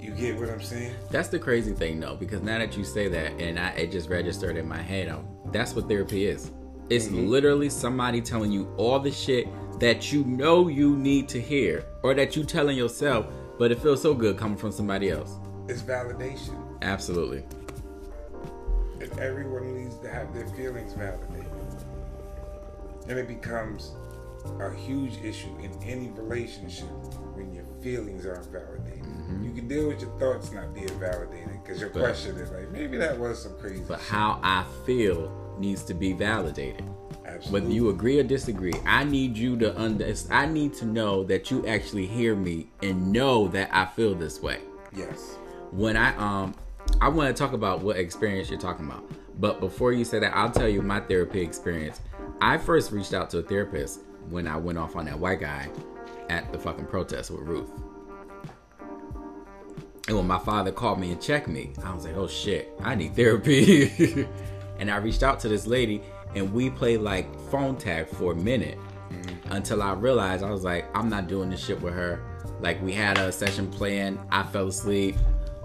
[0.00, 0.94] You get what I'm saying?
[1.10, 4.08] That's the crazy thing, though, because now that you say that, and I, it just
[4.08, 6.52] registered in my head, um, that's what therapy is.
[6.90, 7.28] It's Mhm.
[7.28, 9.48] literally somebody telling you all the shit
[9.80, 13.26] that you know you need to hear, or that you telling yourself,
[13.58, 15.32] but it feels so good coming from somebody else.
[15.68, 16.54] It's validation.
[16.82, 17.44] Absolutely.
[19.00, 21.50] And everyone needs to have their feelings validated.
[23.08, 23.92] And it becomes
[24.60, 26.86] a huge issue in any relationship
[27.34, 29.04] when your feelings aren't validated.
[29.42, 32.70] You can deal with your thoughts not being validated because your But- question is like,
[32.70, 34.08] maybe that was some crazy But shit.
[34.08, 36.84] how I feel needs to be validated.
[37.24, 37.52] Absolutely.
[37.52, 40.06] Whether you agree or disagree, I need you to under.
[40.30, 44.40] I need to know that you actually hear me and know that I feel this
[44.40, 44.60] way.
[44.94, 45.36] Yes.
[45.72, 46.54] when I um
[47.00, 49.04] I want to talk about what experience you're talking about.
[49.38, 52.00] But before you say that, I'll tell you my therapy experience.
[52.40, 55.68] I first reached out to a therapist when I went off on that white guy
[56.28, 57.70] at the fucking protest with Ruth.
[60.08, 62.94] And when my father called me and checked me, I was like, "Oh shit, I
[62.94, 64.26] need therapy."
[64.78, 66.00] and I reached out to this lady
[66.34, 68.78] and we played like phone tag for a minute
[69.50, 72.22] until I realized I was like, I'm not doing this shit with her.
[72.60, 75.16] Like we had a session planned, I fell asleep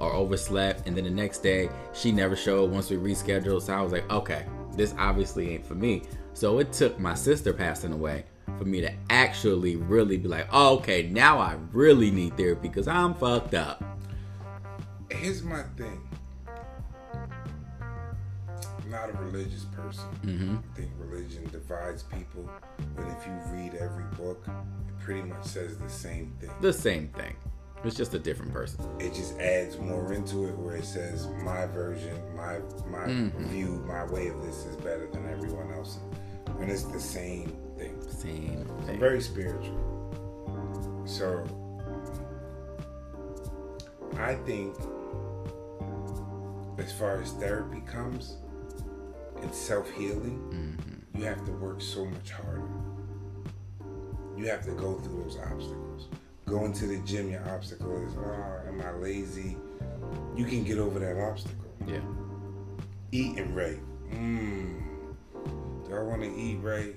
[0.02, 3.62] or overslept, and then the next day she never showed once we rescheduled.
[3.62, 4.46] So I was like, okay,
[4.76, 6.04] this obviously ain't for me.
[6.34, 8.26] So it took my sister passing away
[8.58, 12.88] for me to actually really be like, oh, okay, now I really need therapy because
[12.88, 13.84] I'm fucked up.
[15.10, 16.02] Here's my thing.
[18.84, 20.06] I'm not a religious person.
[20.26, 20.56] Mm-hmm.
[20.58, 22.50] I think religion divides people,
[22.96, 26.50] but if you read every book, it pretty much says the same thing.
[26.62, 27.36] The same thing.
[27.84, 28.80] It's just a different person.
[29.00, 33.34] It just adds more into it where it says my version, my my Mhm.
[33.48, 35.98] view, my way of this is better than everyone else.
[36.58, 38.00] When it's the same thing.
[38.10, 39.00] Same thing.
[39.00, 39.78] very spiritual.
[41.06, 41.44] So
[44.18, 44.76] I think
[46.78, 48.38] as far as therapy comes
[49.42, 51.20] and self healing, Mhm.
[51.20, 52.62] you have to work so much harder.
[54.38, 55.91] You have to go through those obstacles.
[56.52, 59.56] Going to the gym, your obstacle is, oh, am I lazy?
[60.36, 61.56] You can get over that obstacle.
[61.88, 62.02] Yeah.
[63.14, 63.80] Eating right.
[64.12, 64.84] Mmm.
[65.88, 66.94] Do I want to eat right?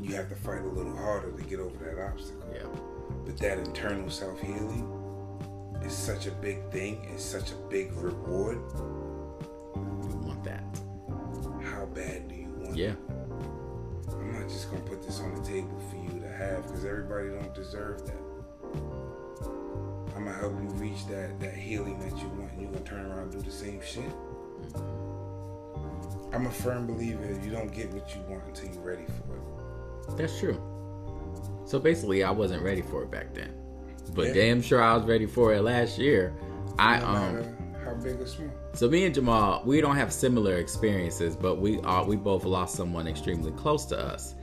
[0.00, 2.44] You have to fight a little harder to get over that obstacle.
[2.54, 2.68] Yeah.
[3.24, 4.92] But that internal self healing
[5.82, 7.04] is such a big thing.
[7.12, 8.58] It's such a big reward.
[9.74, 10.62] You want that.
[11.64, 12.90] How bad do you want Yeah.
[12.90, 12.98] it?
[14.12, 17.30] I'm not just gonna put this on the table for you to have because everybody
[17.30, 18.15] don't deserve that.
[20.26, 23.18] Gonna help you reach that that healing that you want, and you're gonna turn around
[23.18, 24.10] and do the same shit.
[26.32, 30.16] I'm a firm believer you don't get what you want until you're ready for it.
[30.18, 30.60] That's true.
[31.64, 33.52] So basically, I wasn't ready for it back then,
[34.16, 34.34] but Yeah.
[34.34, 36.34] damn sure I was ready for it last year.
[36.76, 37.44] I No um.
[37.84, 38.50] how big or small.
[38.72, 42.74] So me and Jamal, we don't have similar experiences, but we are we both lost
[42.74, 44.34] someone extremely close to us.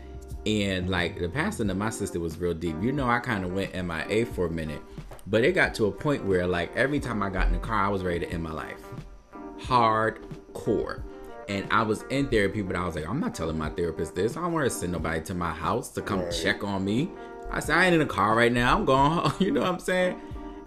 [0.45, 2.77] And like the passing of my sister was real deep.
[2.81, 4.81] You know, I kind of went MIA for a minute,
[5.27, 7.85] but it got to a point where like every time I got in the car,
[7.85, 8.81] I was ready to end my life,
[9.59, 11.03] hardcore.
[11.49, 14.37] And I was in therapy, but I was like, I'm not telling my therapist this.
[14.37, 16.31] I don't want to send nobody to my house to come Right.
[16.31, 17.11] check on me.
[17.51, 18.77] I said, I ain't in the car right now.
[18.77, 19.33] I'm going home.
[19.39, 20.19] You know what I'm saying?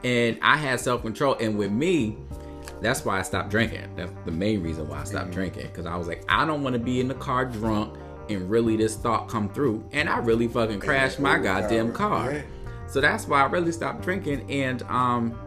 [0.05, 1.35] And I had self control.
[1.41, 2.19] And with me,
[2.83, 3.89] that's why I stopped drinking.
[3.97, 5.35] That's the main reason why I stopped mm-hmm.
[5.35, 5.67] drinking.
[5.69, 7.97] Because I was like, I don't want to be in the car drunk
[8.29, 9.89] and really this thought come through.
[9.93, 12.45] And I really fucking crashed my goddamn car.
[12.89, 14.51] So that's why I really stopped drinking.
[14.51, 15.39] And um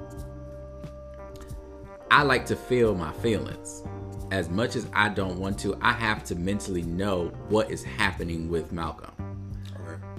[2.11, 3.83] I like to feel my feelings.
[4.31, 8.49] As much as I don't want to, I have to mentally know what is happening
[8.49, 9.11] with Malcolm.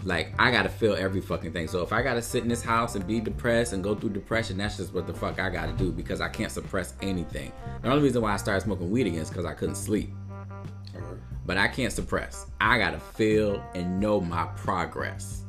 [0.04, 1.68] Like I gotta feel every fucking thing.
[1.68, 4.56] So if I gotta sit in this house and be depressed and go through depression,
[4.56, 7.52] that's just what the fuck I gotta do because I can't suppress anything.
[7.82, 10.10] The only reason why I started smoking weed again is because I couldn't sleep.
[11.44, 12.46] But I can't suppress.
[12.60, 15.42] I gotta feel and know my progress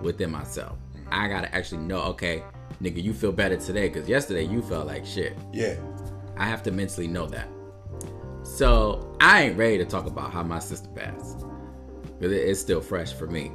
[0.00, 0.78] within myself.
[1.10, 2.42] I gotta actually know, okay,
[2.82, 5.36] nigga, you feel better today because yesterday you felt like shit.
[5.52, 5.76] Yeah.
[6.36, 7.48] I have to mentally know that.
[8.42, 11.38] So I ain't ready to talk about how my sister passed.
[12.18, 13.52] because It's still fresh for me.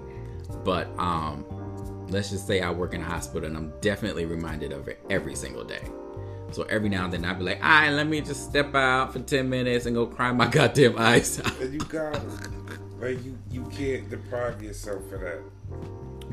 [0.64, 1.46] But um,
[2.10, 5.36] let's just say I work in a hospital and I'm definitely reminded of it every
[5.36, 5.82] single day.
[6.52, 9.14] So every now and then I'd be like, all right, let me just step out
[9.14, 11.60] for 10 minutes and go cry my goddamn eyes out.
[11.62, 12.22] you got it.
[13.00, 15.40] Like you, you can't deprive yourself of that.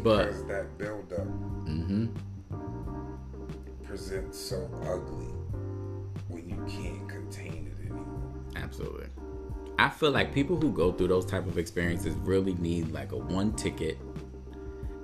[0.03, 2.07] But that build up mm-hmm.
[3.85, 5.27] presents so ugly
[6.29, 8.33] when you can't contain it anymore.
[8.57, 9.07] Absolutely.
[9.79, 13.17] I feel like people who go through those type of experiences really need like a
[13.17, 13.99] one ticket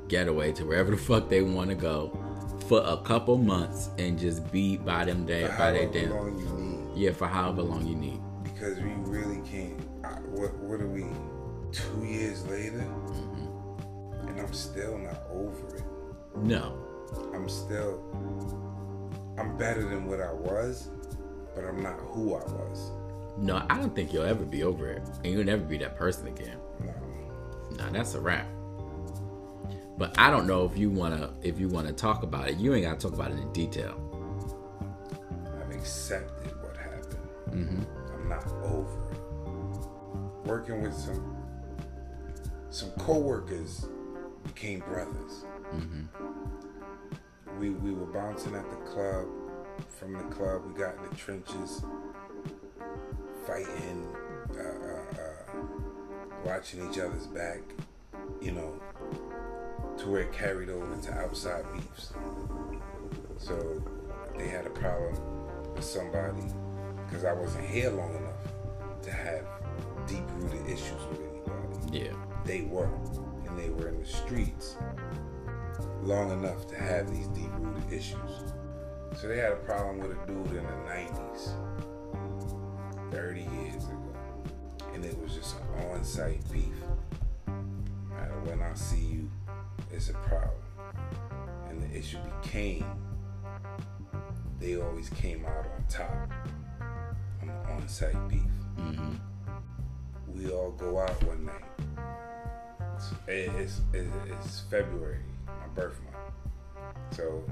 [0.09, 2.17] getaway to wherever the fuck they want to go
[2.69, 6.93] for a couple months and just be by them day by their damn.
[6.95, 8.21] Yeah, for however long you need.
[8.43, 9.81] Because we really can't.
[10.05, 11.07] I, what what are we?
[11.73, 13.34] Two years later, mm-hmm.
[14.29, 15.85] And I'm still not over it.
[16.37, 16.79] No.
[17.33, 18.03] I'm still.
[19.39, 20.91] I'm better than what I was,
[21.55, 22.91] but I'm not who I was.
[23.37, 26.29] No, I don't think you'll ever be over it, and you'll never be that person
[26.29, 26.57] again.
[26.81, 26.95] No.
[27.77, 28.47] Nah, that's a wrap.
[29.97, 32.57] But I don't know if you wanna if you wanna talk about it.
[32.59, 33.95] You ain't gotta talk about it in detail.
[35.61, 37.16] I've accepted what happened.
[37.51, 38.14] Mm-hmm.
[38.14, 40.47] I'm not over it.
[40.47, 41.37] Working with some
[42.70, 43.87] some coworkers
[44.45, 45.45] became brothers.
[45.75, 47.61] Mm-hmm.
[47.61, 49.27] We we were bouncing at the club.
[49.89, 51.83] From the club, we got in the trenches,
[53.45, 54.09] fighting,
[54.57, 55.57] uh, uh, uh,
[56.45, 57.61] watching each other's back.
[58.41, 58.81] You know,
[59.99, 62.13] to where it carried over to outside beefs.
[63.39, 63.83] So
[64.37, 65.17] they had a problem
[65.75, 66.43] with somebody
[67.07, 69.45] because I wasn't here long enough to have
[70.07, 72.05] deep rooted issues with anybody.
[72.05, 72.13] Yeah.
[72.45, 72.89] They were.
[73.55, 74.77] And they were in the streets
[76.03, 78.53] long enough to have these deep rooted issues.
[79.17, 81.53] So they had a problem with a dude in the 90s,
[83.13, 84.17] 30 years ago.
[84.93, 86.75] And it was just an on site beef.
[87.47, 87.55] No
[88.11, 89.31] matter when I see you,
[89.93, 90.51] it's a problem.
[91.69, 92.85] And the issue became
[94.59, 96.29] they always came out on top
[97.41, 98.41] on the on site beef.
[98.79, 99.13] Mm-hmm.
[100.37, 101.74] We all go out one night.
[103.27, 106.15] It's, it's, it's February, my birth month.
[107.11, 107.43] So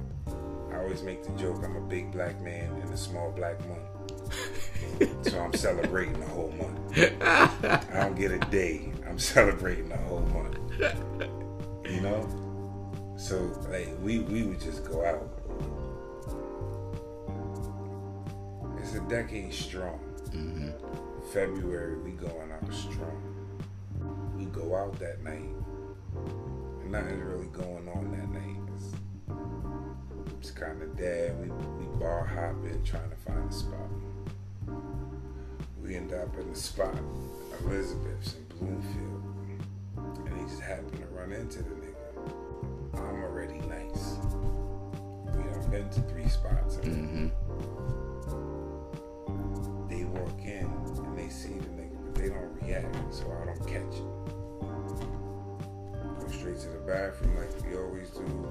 [0.73, 5.27] I always make the joke I'm a big black man in a small black month.
[5.29, 7.23] so I'm celebrating the whole month.
[7.23, 8.93] I don't get a day.
[9.09, 10.59] I'm celebrating the whole month.
[11.85, 13.15] You know?
[13.17, 13.37] So
[13.69, 15.29] like we we would just go out.
[18.79, 20.01] It's a decade strong.
[20.31, 20.71] Mm-hmm.
[21.33, 23.32] February we going out strong.
[24.53, 25.51] Go out that night.
[26.83, 28.57] And nothing's really going on that night.
[28.77, 28.93] It's,
[30.41, 31.39] it's kind of dead.
[31.41, 33.89] We we bar hopping trying to find a spot.
[35.83, 36.95] We end up in the spot,
[37.65, 39.33] Elizabeth's in Bloomfield
[40.33, 41.95] and he just happened to run into the nigga.
[42.95, 44.17] I'm already nice.
[45.35, 46.77] We have been to three spots.
[46.77, 47.29] Mm-hmm.
[49.89, 50.71] They walk in
[51.05, 54.22] and they see the nigga, but they don't react, so I don't catch it.
[56.21, 58.49] Go straight to the bathroom like we always do.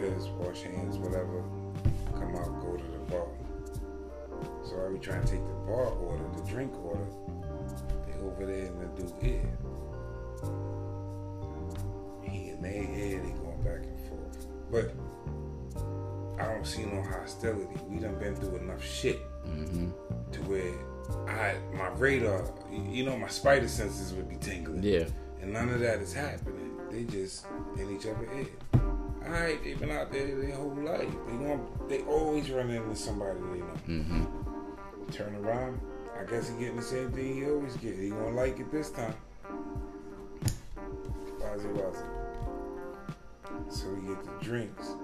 [0.00, 1.42] Piss, wash hands, whatever.
[2.14, 3.28] Come out, go to the bar.
[4.64, 7.06] So I be trying to take the bar order, the drink order.
[8.06, 9.58] They over there and the dude here
[12.64, 14.46] their head, they going back and forth.
[14.70, 17.68] But I don't see no hostility.
[17.88, 19.90] We done been through enough shit mm-hmm.
[20.32, 20.74] to where
[21.28, 24.82] I my radar, you know, my spider senses would be tingling.
[24.82, 25.04] Yeah.
[25.44, 26.70] And none of that is happening.
[26.90, 27.44] They just
[27.76, 28.48] in each other's head.
[29.22, 31.06] Alright, they've been out there their whole life.
[31.26, 33.78] They going they always run into somebody they know.
[33.86, 35.10] Mm-hmm.
[35.12, 35.82] Turn around.
[36.18, 37.98] I guess he getting the same thing he always get.
[37.98, 39.14] He gonna like it this time.
[41.40, 42.06] Wazzy wazzy.
[43.68, 44.94] So we get the drinks,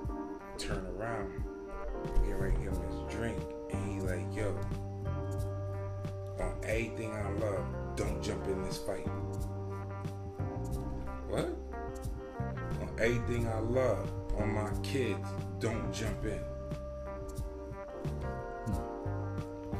[14.91, 15.28] kids,
[15.61, 16.41] don't jump in.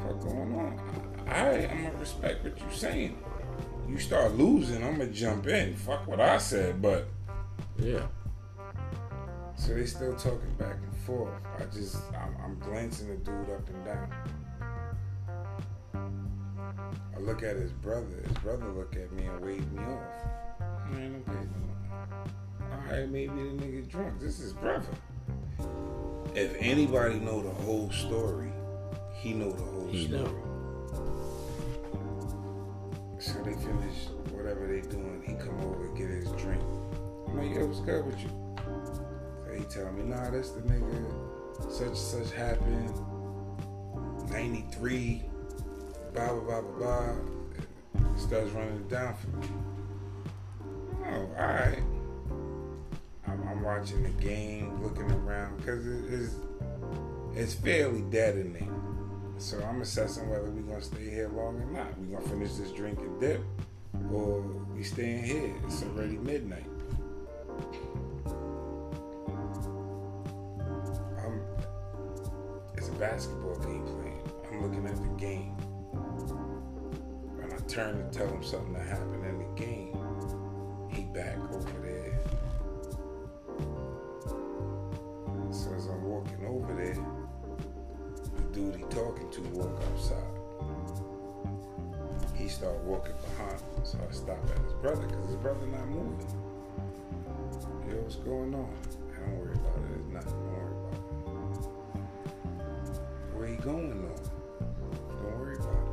[0.03, 0.79] What going on?
[1.27, 3.17] I, I'm gonna respect what you're saying.
[3.89, 5.75] You start losing, I'm gonna jump in.
[5.75, 7.07] Fuck what I said, but
[7.77, 8.07] Yeah.
[9.55, 11.33] so they still talking back and forth.
[11.59, 14.13] I just I'm, I'm glancing the dude up and down.
[17.13, 18.23] I look at his brother.
[18.25, 20.89] His brother look at me and wave me off.
[20.89, 21.37] Man, okay,
[22.91, 22.95] no.
[22.95, 24.19] All right, maybe the nigga drunk.
[24.19, 24.85] This is brother.
[26.35, 28.51] If anybody know the whole story,
[29.13, 30.21] he know the whole He story.
[30.21, 30.47] know.
[33.19, 35.21] So they finish whatever they doing.
[35.25, 36.61] He come over and get his drink.
[37.27, 38.29] I'm like, yo, what's good with you?
[39.45, 41.71] So he tell me, nah, that's the nigga.
[41.71, 42.93] Such and such happened.
[44.29, 45.23] 93.
[46.13, 48.17] Blah blah blah blah blah.
[48.17, 49.47] Starts running it down for me.
[51.05, 51.83] Oh, all right.
[53.61, 56.35] Watching the game, looking around because it is
[57.33, 58.67] it's fairly dead in there.
[59.37, 61.97] So I'm assessing whether we're gonna stay here long or not.
[61.99, 63.41] We're gonna finish this drink and dip,
[64.11, 64.41] or
[64.75, 65.53] we staying here.
[65.65, 66.65] It's already midnight.
[71.23, 71.41] I'm,
[72.75, 74.21] it's a basketball game playing.
[74.51, 75.55] I'm looking at the game,
[77.41, 79.97] and I turn to tell him something that happened in the game.
[80.91, 81.80] He back over
[93.91, 96.25] so I stop at his brother because his brother not moving.
[97.89, 98.73] Yo, what's going on?
[99.13, 99.81] I Don't worry about it.
[99.99, 100.31] It's nothing.
[100.31, 101.01] Don't worry about it.
[103.35, 104.21] Where he going though?
[105.21, 105.91] Don't worry about it.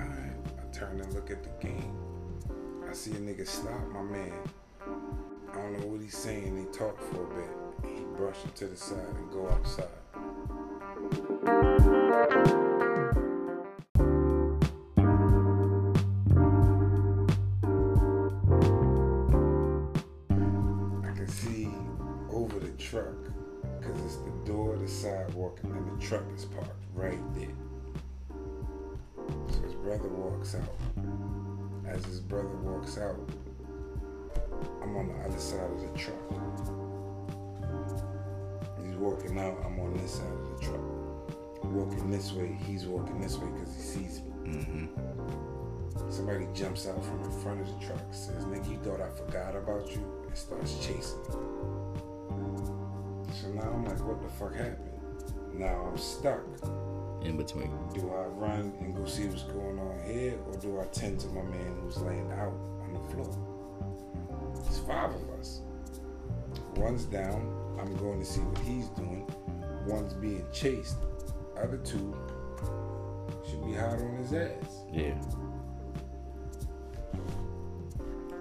[0.00, 1.94] Alright, I turn and look at the game.
[2.88, 4.32] I see a nigga stop my man.
[5.52, 6.56] I don't know what he's saying.
[6.56, 7.50] They talk for a bit.
[7.98, 9.90] He brush him to the side and go outside.
[32.84, 33.16] Walks out,
[34.82, 36.18] I'm on the other side of the truck.
[38.84, 41.64] He's walking out, I'm on this side of the truck.
[41.64, 44.52] Walking this way, he's walking this way because he sees me.
[44.52, 46.10] Mm-hmm.
[46.10, 49.56] Somebody jumps out from in front of the truck, says, Nigga, you thought I forgot
[49.56, 51.30] about you, and starts chasing me.
[53.32, 55.00] So now I'm like, what the fuck happened?
[55.54, 56.42] Now I'm stuck.
[57.22, 57.70] In between.
[57.94, 61.28] Do I run and go see what's going on here, or do I tend to
[61.28, 62.52] my man who's laying out
[63.10, 64.54] floor?
[64.62, 65.60] There's five of us.
[66.76, 67.50] One's down.
[67.80, 69.28] I'm going to see what he's doing.
[69.86, 70.96] One's being chased.
[71.60, 72.16] Other two
[73.48, 74.84] should be hot on his ass.
[74.92, 75.14] Yeah.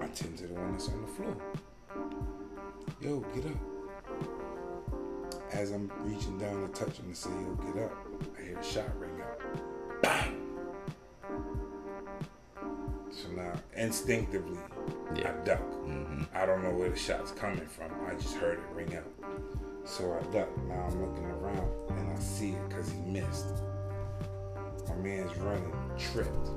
[0.01, 1.38] I tend to the one that's on the floor.
[3.01, 3.57] Yo, get up.
[5.51, 7.91] As I'm reaching down to touch him to say, yo, get up,
[8.38, 9.12] I hear a shot ring
[13.78, 14.57] instinctively,
[15.15, 15.34] Yeah.
[15.41, 15.61] I duck.
[15.61, 16.24] Mm-hmm.
[16.34, 17.91] I don't know where the shot's coming from.
[18.07, 19.11] I just heard it ring out.
[19.86, 20.49] So I duck.
[20.67, 21.67] Now I'm looking around
[21.97, 23.47] and I see it because he missed.
[24.88, 26.47] My man's running, tripped,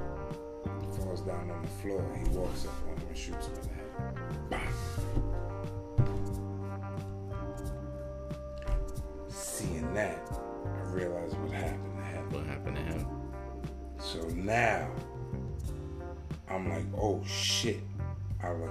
[0.98, 2.04] falls down on the floor.
[2.22, 3.54] He walks up on him and shoots him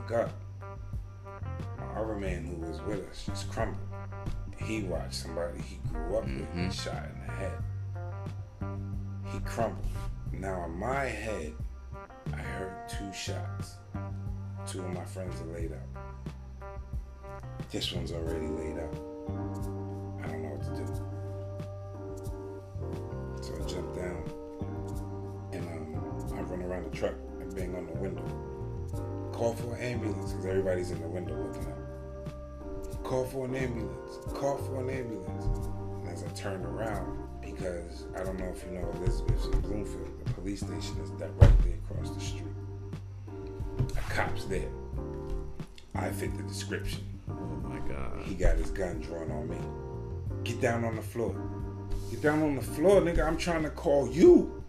[0.10, 0.32] look up.
[1.78, 3.80] My other man who was with us just crumbled.
[4.58, 6.66] He watched somebody he grew up with Mhm.
[6.66, 7.64] get shot in the head.
[9.26, 9.86] He crumbled.
[10.32, 11.54] Now in my head,
[12.34, 13.78] I heard two shots.
[14.68, 15.88] Two of my friends are laid out.
[17.72, 18.94] This one's already laid out.
[20.24, 20.86] I don't know what to do.
[23.42, 24.24] So I jump down
[25.54, 28.55] and um, I run around the truck and bang on the window.
[29.36, 33.04] Call for an ambulance because everybody's in the window looking out.
[33.04, 34.18] Call for an ambulance.
[34.34, 35.46] Call for an ambulance.
[36.00, 40.26] And as I turned around, because I don't know if you know Elizabeth's in Bloomfield,
[40.26, 42.48] the police station is directly across the street.
[43.98, 44.70] A cop's there.
[45.96, 47.04] I fit the description.
[47.30, 48.22] Oh my god.
[48.24, 49.58] He got his gun drawn on me.
[50.46, 51.36] Get down on the floor.
[52.10, 53.28] Get down on the floor, nigga.
[53.28, 54.64] I'm trying to call you.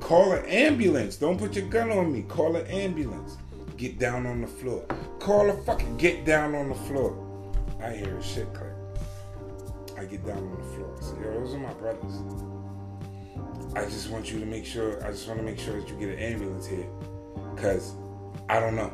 [0.00, 1.14] Call an ambulance.
[1.14, 2.22] Don't put your gun on me.
[2.22, 3.36] Call an ambulance.
[3.80, 4.84] Get down on the floor.
[5.20, 7.16] call a fucking get down on the floor.
[7.82, 8.74] I hear a shit click.
[9.96, 10.94] I get down on the floor.
[10.98, 12.12] I say, yo, those are my brothers.
[13.74, 15.96] I just want you to make sure, I just want to make sure that you
[15.96, 16.84] get an ambulance here.
[17.54, 17.94] Because
[18.50, 18.92] I don't know.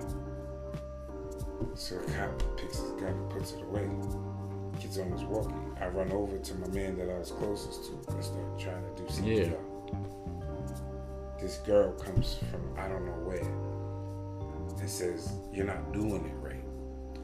[1.74, 3.90] So the cop picks his gun and puts it away.
[4.80, 5.52] Gets on his walkie.
[5.80, 9.02] I run over to my man that I was closest to and start trying to
[9.02, 9.50] do CPR.
[9.50, 9.56] Yeah.
[11.40, 13.42] This girl comes from I don't know where
[14.86, 16.62] and says, You're not doing it right.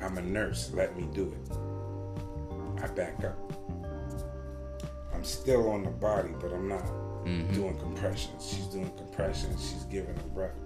[0.02, 0.72] I'm a nurse.
[0.74, 2.82] Let me do it.
[2.82, 3.38] I back up.
[5.14, 6.84] I'm still on the body, but I'm not
[7.24, 7.54] mm-hmm.
[7.54, 8.48] doing compressions.
[8.48, 9.62] She's doing compressions.
[9.62, 10.56] She's giving him breath.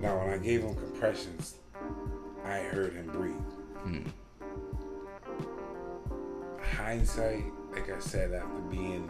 [0.00, 1.54] Now, when I gave him compressions,
[2.44, 3.34] I heard him breathe.
[3.84, 4.02] Hmm.
[6.60, 9.08] Hindsight, like I said, after being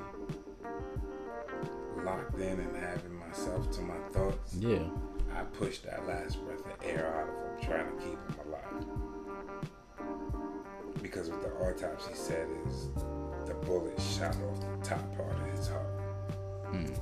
[2.05, 4.85] locked in and having myself to my thoughts, Yeah.
[5.39, 8.87] I pushed that last breath of air out of him, trying to keep him alive.
[11.01, 12.89] Because what the autopsy said is
[13.47, 15.87] the bullet shot off the top part of his heart.
[16.73, 16.93] Hmm.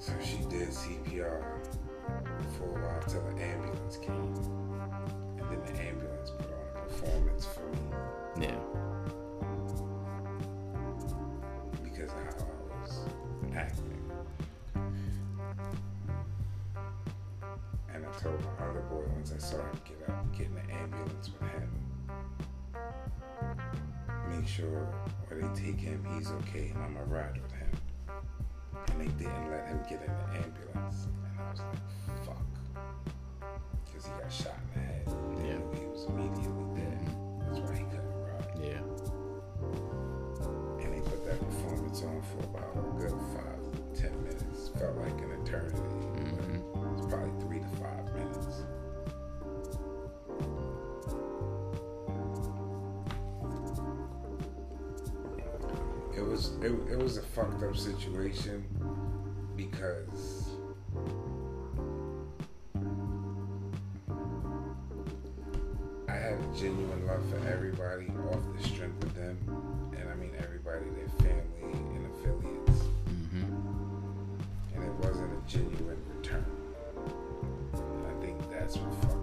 [0.00, 1.44] So she did CPR
[2.58, 4.21] for a while till the ambulance came.
[24.42, 24.88] Make sure
[25.28, 27.70] where they take him, he's okay, and I'm gonna ride with him.
[28.90, 31.06] And they didn't let him get in the ambulance.
[31.06, 32.42] And I was like, fuck.
[33.86, 35.06] Because he got shot in the head.
[35.06, 35.58] They Yeah.
[35.58, 37.06] knew He was immediately dead.
[37.06, 37.54] Mm-hmm.
[37.54, 38.50] That's why he couldn't ride.
[38.58, 38.82] Yeah.
[40.82, 43.62] And they put that performance on for about a good five,
[43.94, 44.70] ten minutes.
[44.76, 46.01] Felt like an eternity.
[56.64, 58.64] It was it, was a fucked up situation
[59.56, 60.50] because
[66.08, 69.36] I had a genuine love for everybody off the strength of them,
[69.98, 74.76] and I mean everybody, their family and affiliates, mm-hmm.
[74.76, 76.46] and it wasn't a genuine return.
[77.74, 79.21] And I think that's what fucked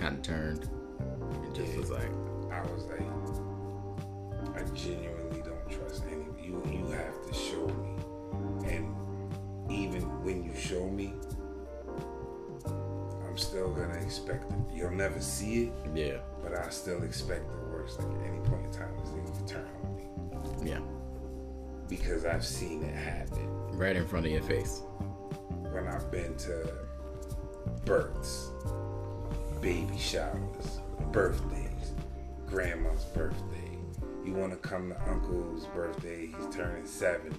[0.00, 0.68] kind of turned.
[1.44, 2.10] It just was like,
[2.50, 3.00] I was like,
[4.56, 6.24] I genuinely don't trust any.
[6.42, 8.94] You you have to show me, and
[9.70, 11.12] even when you show me,
[12.66, 14.58] I'm still gonna expect it.
[14.74, 18.00] You'll never see it, yeah, but I still expect the worst.
[18.00, 20.80] Like at any point in time, this thing can turn on me yeah,
[21.88, 24.82] because I've seen it happen right in front of your face.
[25.72, 26.72] when I've been to
[27.84, 28.50] births,
[29.60, 30.80] baby showers,
[31.12, 31.92] birthdays,
[32.46, 33.76] grandma's birthday.
[34.24, 37.36] You want to come to uncle's birthday, he's turning 70.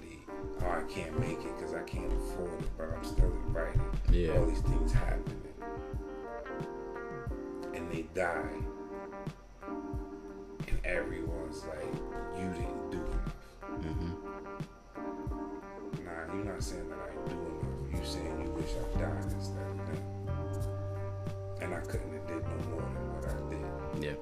[0.62, 3.80] Oh, I can't make it because I can't afford it, but I'm still invited.
[4.10, 4.38] Yeah.
[4.38, 5.42] All these things happening.
[7.74, 8.62] And they die.
[10.68, 11.92] And everyone's like,
[12.38, 13.34] you didn't do enough.
[13.80, 14.12] Mm-hmm.
[16.04, 18.00] Nah, you're not saying that I do enough.
[18.00, 20.11] You saying you wish I died instead of them.
[21.62, 24.04] And I couldn't have did no more than what I did.
[24.04, 24.16] Yeah.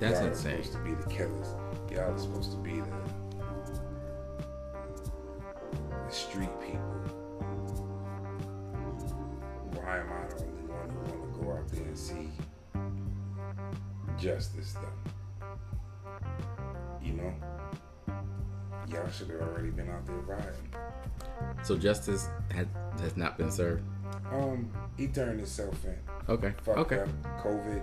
[0.00, 0.62] That's Y'all are insane.
[0.64, 1.48] supposed to be the killers.
[1.90, 2.86] Y'all are supposed to be the
[6.06, 6.80] the street people.
[9.74, 12.30] Why am I the only one who want to go out there and see
[14.18, 14.84] justice done?
[17.02, 17.34] You know,
[18.88, 20.72] y'all should have already been out there riding.
[21.62, 22.66] So justice has
[23.00, 23.82] has not been served.
[24.32, 25.98] Um, he turned himself in.
[26.28, 26.52] Okay.
[26.62, 27.00] Fucked okay.
[27.00, 27.08] up.
[27.42, 27.82] COVID.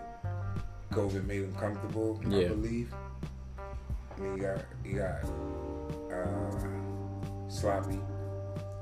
[0.91, 2.21] COVID made him comfortable.
[2.27, 2.45] Yeah.
[2.45, 2.93] I believe.
[4.17, 5.23] And he got he got
[6.11, 7.99] uh, sloppy.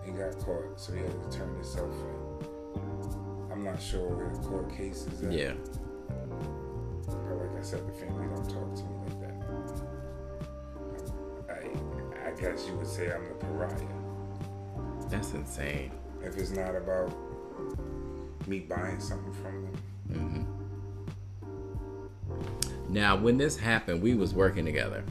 [0.06, 3.52] He got caught, so he had to turn himself in.
[3.52, 5.32] I'm not sure where the court case is at.
[5.32, 5.54] Yeah.
[7.08, 9.36] But like I said, the family don't talk to me like that.
[11.50, 13.88] I I guess you would say I'm the pariah.
[15.10, 15.91] That's insane.
[16.22, 17.14] If it's not about
[18.48, 19.74] me buying something from them.
[20.12, 20.44] Mm-hmm.
[22.94, 25.04] Now, when this happened, we was working together.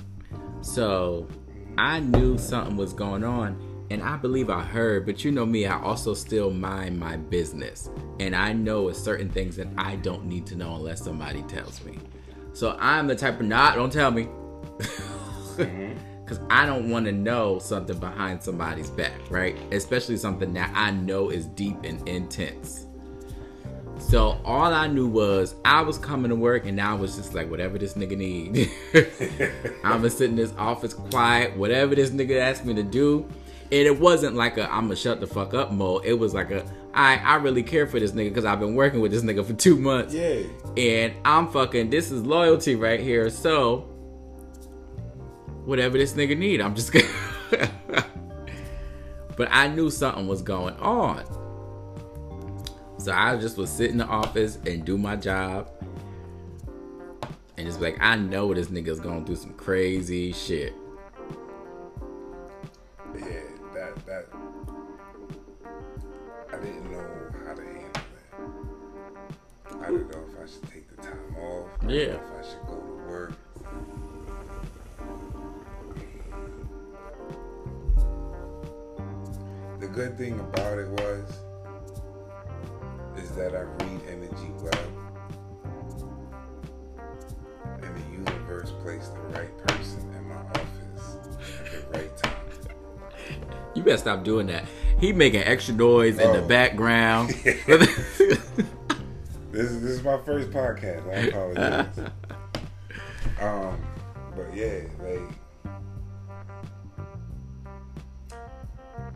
[0.60, 1.28] So
[1.76, 5.66] I knew something was going on and I believe I heard, but you know me,
[5.66, 7.90] I also still mind my business.
[8.20, 11.98] And I know certain things that I don't need to know unless somebody tells me.
[12.54, 14.28] So I'm the type of nah, don't tell me.
[14.78, 15.92] Mm-hmm.
[16.24, 19.58] Because I don't want to know something behind somebody's back, right?
[19.72, 22.86] Especially something that I know is deep and intense.
[24.12, 27.50] So all I knew was I was coming to work and I was just like,
[27.50, 28.70] whatever this nigga need.
[29.82, 33.26] I'm gonna sit in this office quiet, whatever this nigga asked me to do.
[33.70, 36.04] And it wasn't like a I'm gonna shut the fuck up mode.
[36.04, 39.00] It was like a I I really care for this nigga because I've been working
[39.00, 40.12] with this nigga for two months.
[40.12, 40.42] Yeah.
[40.76, 43.30] And I'm fucking this is loyalty right here.
[43.30, 43.88] So
[45.64, 47.08] whatever this nigga need, I'm just gonna
[49.38, 51.24] But I knew something was going on.
[53.02, 55.68] So I just would sit in the office and do my job.
[57.56, 60.72] And just be like, I know this nigga's going through some crazy shit.
[63.12, 63.40] Yeah,
[63.74, 64.28] that that
[66.52, 67.04] I didn't know
[67.44, 69.74] how to handle that.
[69.80, 71.70] I didn't know if I should take the time off.
[71.88, 72.02] Yeah.
[72.02, 73.32] if I should go to work.
[79.80, 81.42] The good thing about it was
[83.32, 84.72] is that I read energy well.
[87.82, 91.16] And the universe placed the right person in my office
[91.64, 92.36] at the right time.
[93.74, 94.64] You better stop doing that.
[95.00, 96.48] He making extra noise in the Oh.
[96.48, 97.34] background.
[99.52, 101.06] This is this is my first podcast.
[101.10, 101.98] I apologize.
[103.38, 103.78] um,
[104.34, 105.20] but yeah, like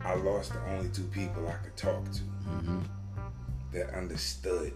[0.05, 2.21] I lost the only two people I could talk to
[3.77, 4.73] that understood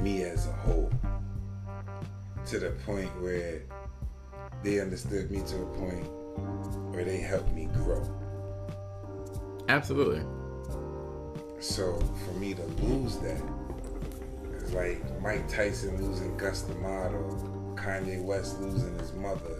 [0.00, 0.90] me as a whole.
[2.46, 3.62] To the point where
[4.62, 6.06] they understood me to a point
[6.92, 8.02] where they helped me grow.
[9.68, 10.22] Absolutely.
[11.58, 13.42] So for me to lose that,
[14.58, 19.58] it's like Mike Tyson losing Cus D'Amato, Kanye West losing his mother.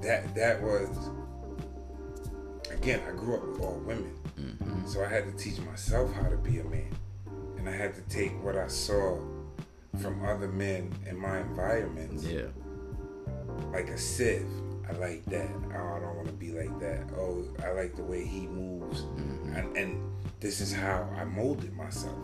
[0.00, 1.10] That that was
[2.70, 3.00] again.
[3.08, 4.14] I grew up with all women,
[4.84, 6.92] so I had to teach myself how to be a man,
[7.56, 9.18] and I had to take what I saw
[10.00, 12.22] from other men in my environment.
[12.22, 12.48] Yeah.
[13.72, 14.48] like a sieve.
[14.88, 15.48] I like that.
[15.74, 17.10] Oh, I don't want to be like that.
[17.16, 19.02] Oh, I like the way he moves.
[19.02, 19.54] Mm-hmm.
[19.56, 22.18] And, and this is how I molded myself.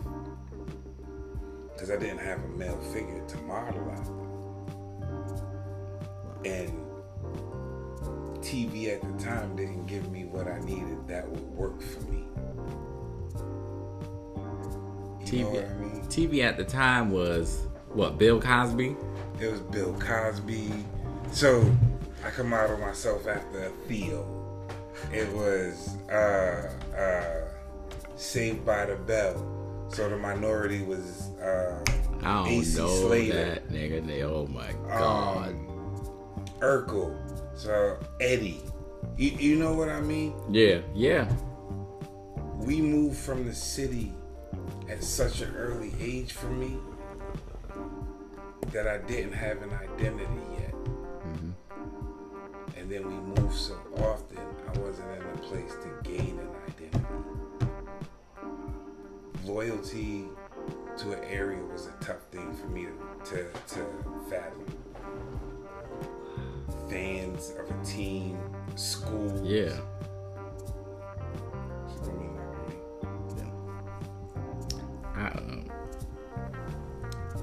[1.73, 4.13] Because I didn't have a male figure to model after.
[6.45, 6.87] And
[8.43, 12.25] TV at the time didn't give me what I needed that would work for me.
[15.31, 16.03] You know what I mean?
[16.07, 18.97] TV at the time was what Bill Cosby.
[19.41, 20.73] It was Bill Cosby.
[21.33, 21.65] So
[22.25, 24.27] I come out of myself after Theo.
[25.13, 27.49] It was uh, uh,
[28.17, 29.87] Saved by the Bell.
[29.91, 31.83] So the minority was uh,
[32.23, 33.33] I don't AC know Slater.
[33.55, 34.07] that nigga.
[34.07, 35.49] They- Oh my god.
[35.49, 35.67] um,
[36.61, 37.17] Urkel.
[37.57, 38.61] So Eddie.
[39.17, 40.35] You, you know what I mean?
[40.51, 41.31] yeah, yeah.
[42.59, 44.13] We moved from the city
[44.91, 46.77] at such an early age for me
[48.73, 50.75] that I didn't have an identity yet.
[50.75, 51.51] Mm-hmm.
[52.77, 57.05] And then we moved so often, I wasn't in a place to gain an identity.
[59.45, 60.25] Loyalty
[60.99, 62.87] to an area was a tough thing for me
[63.27, 63.87] to, to, to
[64.29, 64.67] fathom.
[66.89, 68.39] Fans of a team,
[68.75, 69.41] school.
[69.45, 69.79] Yeah.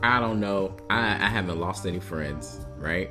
[0.03, 0.75] I don't know.
[0.89, 3.09] I, I haven't lost any friends, right?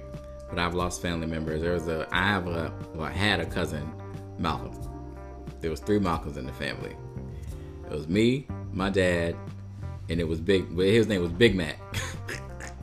[0.48, 1.60] But I've lost family members.
[1.60, 3.92] There was a I have a well, I had a cousin,
[4.38, 4.72] Malcolm.
[5.60, 6.96] There was three Malcolms in the family.
[7.84, 9.36] It was me, my dad,
[10.08, 10.70] and it was Big.
[10.72, 11.78] Well, his name was Big Mac.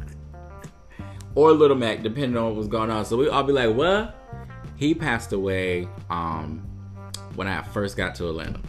[1.35, 3.05] or Little Mac, depending on what was going on.
[3.05, 4.15] So we all be like, "What?"
[4.75, 6.61] He passed away um,
[7.35, 8.59] when I first got to Atlanta.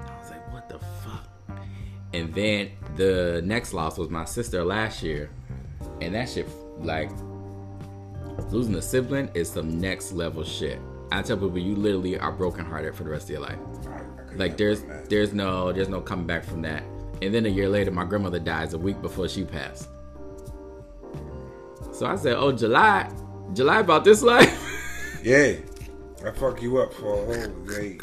[0.00, 1.60] I was like, what the fuck?
[2.12, 5.30] And then the next loss was my sister last year.
[6.00, 7.10] And that shit, like,
[8.50, 10.78] losing a sibling is some next level shit.
[11.12, 13.58] I tell people you literally are brokenhearted for the rest of your life.
[14.34, 16.82] Like there's there's no there's no coming back from that.
[17.22, 19.88] And then a year later, my grandmother dies a week before she passed.
[21.92, 23.10] So I said, "Oh, July,
[23.54, 24.62] July about this life."
[25.22, 25.54] Yeah,
[26.24, 27.98] I fuck you up for a whole day.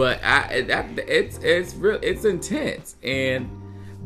[0.00, 3.50] But I that it's it's real it's intense and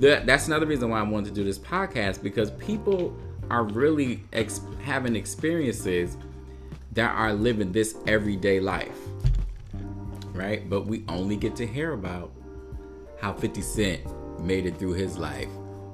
[0.00, 3.16] that that's another reason why I wanted to do this podcast because people
[3.48, 6.16] are really ex- having experiences
[6.94, 8.98] that are living this everyday life
[10.32, 12.32] right but we only get to hear about
[13.20, 15.50] how 50 cent made it through his life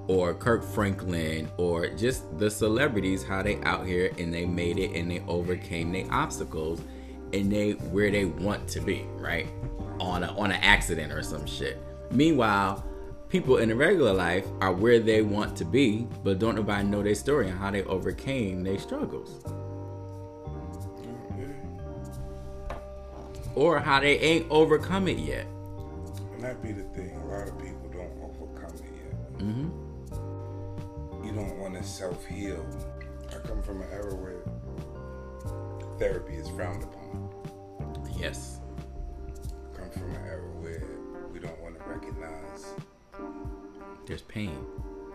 [0.07, 4.98] or Kirk Franklin or just the celebrities how they out here and they made it
[4.98, 6.80] and they overcame their obstacles
[7.34, 9.46] and they where they want to be, right?
[10.01, 11.78] On a, on an accident or some shit.
[12.11, 12.82] Meanwhile,
[13.28, 17.03] people in a regular life are where they want to be, but don't nobody know
[17.03, 19.44] their story and how they overcame their struggles.
[23.55, 25.46] Or how they ain't overcome it yet.
[26.32, 27.20] And that be the thing.
[27.24, 29.38] A lot of people don't overcome it yet.
[29.38, 31.26] Mm-hmm.
[31.26, 32.64] You don't want to self heal.
[33.30, 34.40] I come from an era where
[35.98, 37.28] therapy is frowned upon.
[38.16, 38.60] Yes.
[39.93, 40.82] Come from an era where
[41.32, 42.74] we don't want to recognize
[44.07, 44.64] There's pain.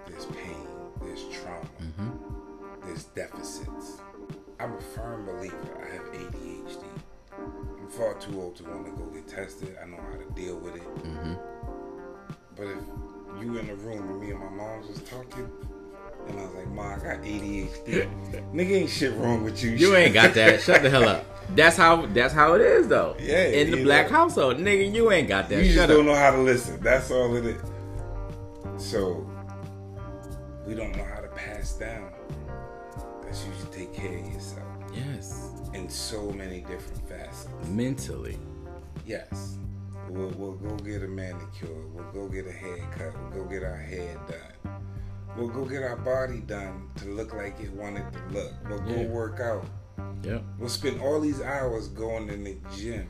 [0.07, 0.67] there's pain,
[1.01, 2.85] there's trauma, Mm-hmm.
[2.87, 3.97] there's deficits.
[4.59, 6.83] I'm a firm believer I have ADHD.
[7.37, 9.77] I'm far too old to want to go get tested.
[9.81, 10.95] I know how to deal with it.
[11.03, 11.33] Mm-hmm.
[12.55, 15.49] But if you in the room and me and my mom was talking,
[16.27, 18.09] and I was like, "Ma, I got ADHD.
[18.53, 19.71] Nigga, ain't shit wrong with you.
[19.71, 20.61] You ain't got that.
[20.61, 21.25] Shut the hell up.
[21.55, 23.15] That's how that's how it is though.
[23.19, 24.17] Yeah, In the black know.
[24.17, 25.63] household, nigga, you ain't got that.
[25.63, 26.81] You just don't know how to listen.
[26.81, 27.61] That's all it is.
[28.77, 29.29] So
[30.65, 32.11] we don't know how to pass down
[33.21, 35.51] that you should take care of yourself Yes.
[35.75, 37.47] in so many different facets.
[37.69, 38.39] Mentally.
[39.05, 39.57] Yes.
[40.09, 41.69] We'll, we'll go get a manicure.
[41.93, 43.13] We'll go get a haircut.
[43.33, 44.73] We'll go get our hair done.
[45.37, 48.51] We'll go get our body done to look like it wanted to look.
[48.69, 49.07] We'll go Yeah.
[49.07, 49.65] work out.
[50.23, 50.43] Yep.
[50.57, 53.09] We'll spend all these hours going in the gym.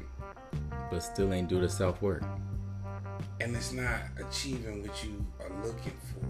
[0.89, 2.23] But still ain't do the self work.
[3.41, 6.21] and it's not achieving what you are looking for.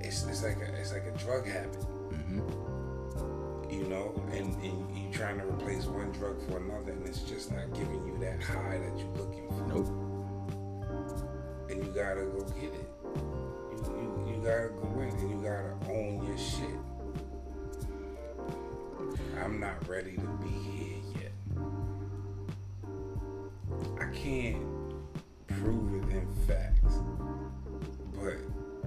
[0.00, 1.80] It's, it's like a it's like a drug habit,
[2.10, 3.70] Mm-hmm.
[3.70, 7.50] you know, and, and you trying to replace one drug for another, and it's just
[7.52, 9.66] not giving you that high that you're looking for.
[9.68, 9.88] Nope.
[11.70, 12.83] And you gotta go get it.
[14.26, 16.78] You, gotta go in and you gotta own your shit.
[19.42, 21.32] I'm not ready to be here yet.
[24.00, 24.62] I can't
[25.48, 26.94] prove it in facts,
[28.14, 28.36] but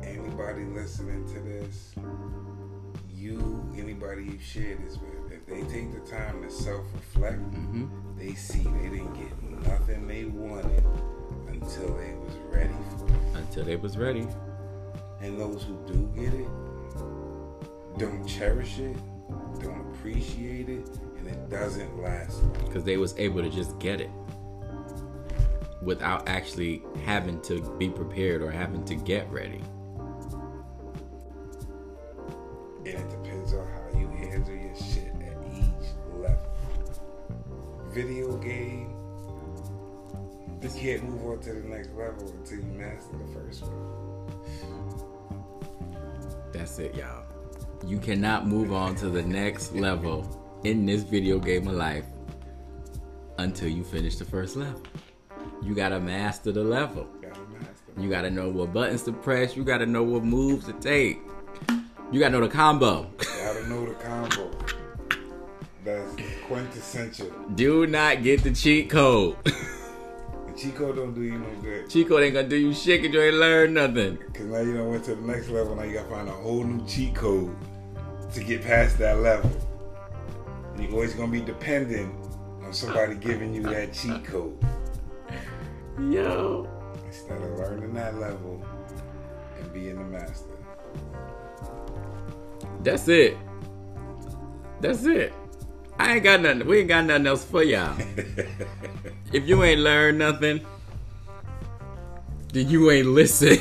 [0.03, 1.93] anybody listening to this,
[3.13, 7.85] you, anybody you share this with, if they take the time to self-reflect, Mm-hmm.
[8.17, 10.83] they see they didn't get nothing they wanted
[11.47, 13.35] until they was ready for it.
[13.35, 14.27] Until they was ready.
[15.21, 16.47] And those who do get it
[17.97, 18.95] don't cherish it,
[19.59, 20.87] don't appreciate it,
[21.17, 22.41] and it doesn't last.
[22.65, 24.11] Because they was able to just get it.
[25.81, 29.61] Without actually having to be prepared or having to get ready.
[32.85, 36.37] And it depends on how you handle your shit at each level.
[37.89, 38.93] Video game,
[40.61, 44.16] you can't move on to the next level until you master the first one.
[46.67, 47.23] That's it, y'all.
[47.85, 52.03] You cannot move on to the next level in this video game of life
[53.37, 54.83] until you finish the first level.
[55.63, 57.07] You gotta master the level.
[57.97, 59.55] You gotta know what buttons to press.
[59.55, 61.21] You gotta know what moves to take.
[62.11, 63.09] You gotta know the combo.
[63.17, 64.51] Gotta know the combo.
[65.85, 67.31] That's quintessential.
[67.55, 69.37] Do not get the cheat code.
[70.67, 71.89] cheat code don't do you no good.
[71.89, 74.17] Chico code ain't gonna do you shit because you ain't learned nothing.
[74.33, 75.75] Cause now you done went to the next level.
[75.75, 77.55] Now you gotta find a whole new cheat code
[78.33, 79.49] to get past that level.
[80.73, 82.13] And you're always gonna be dependent
[82.63, 84.57] on somebody giving you that cheat code
[85.99, 86.67] Yo.
[87.05, 88.63] instead of learning that level
[89.59, 90.49] and being the master.
[92.83, 93.37] That's it.
[94.81, 95.33] That's it.
[95.99, 96.67] I ain't got nothing.
[96.67, 97.97] We ain't got nothing else for y'all.
[99.33, 100.65] if you ain't learned nothing,
[102.53, 103.57] then you ain't listen.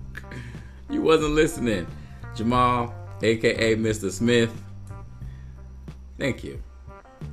[0.90, 1.86] you wasn't listening.
[2.34, 4.10] Jamal, aka Mr.
[4.10, 4.50] Smith.
[6.18, 6.62] Thank you.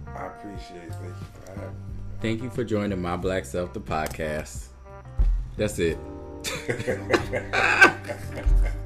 [0.07, 0.93] I appreciate it.
[0.93, 1.75] Thank you for having
[2.21, 4.67] Thank you for joining my Black Self the podcast.
[5.57, 5.97] That's it.
[5.97, 6.03] me.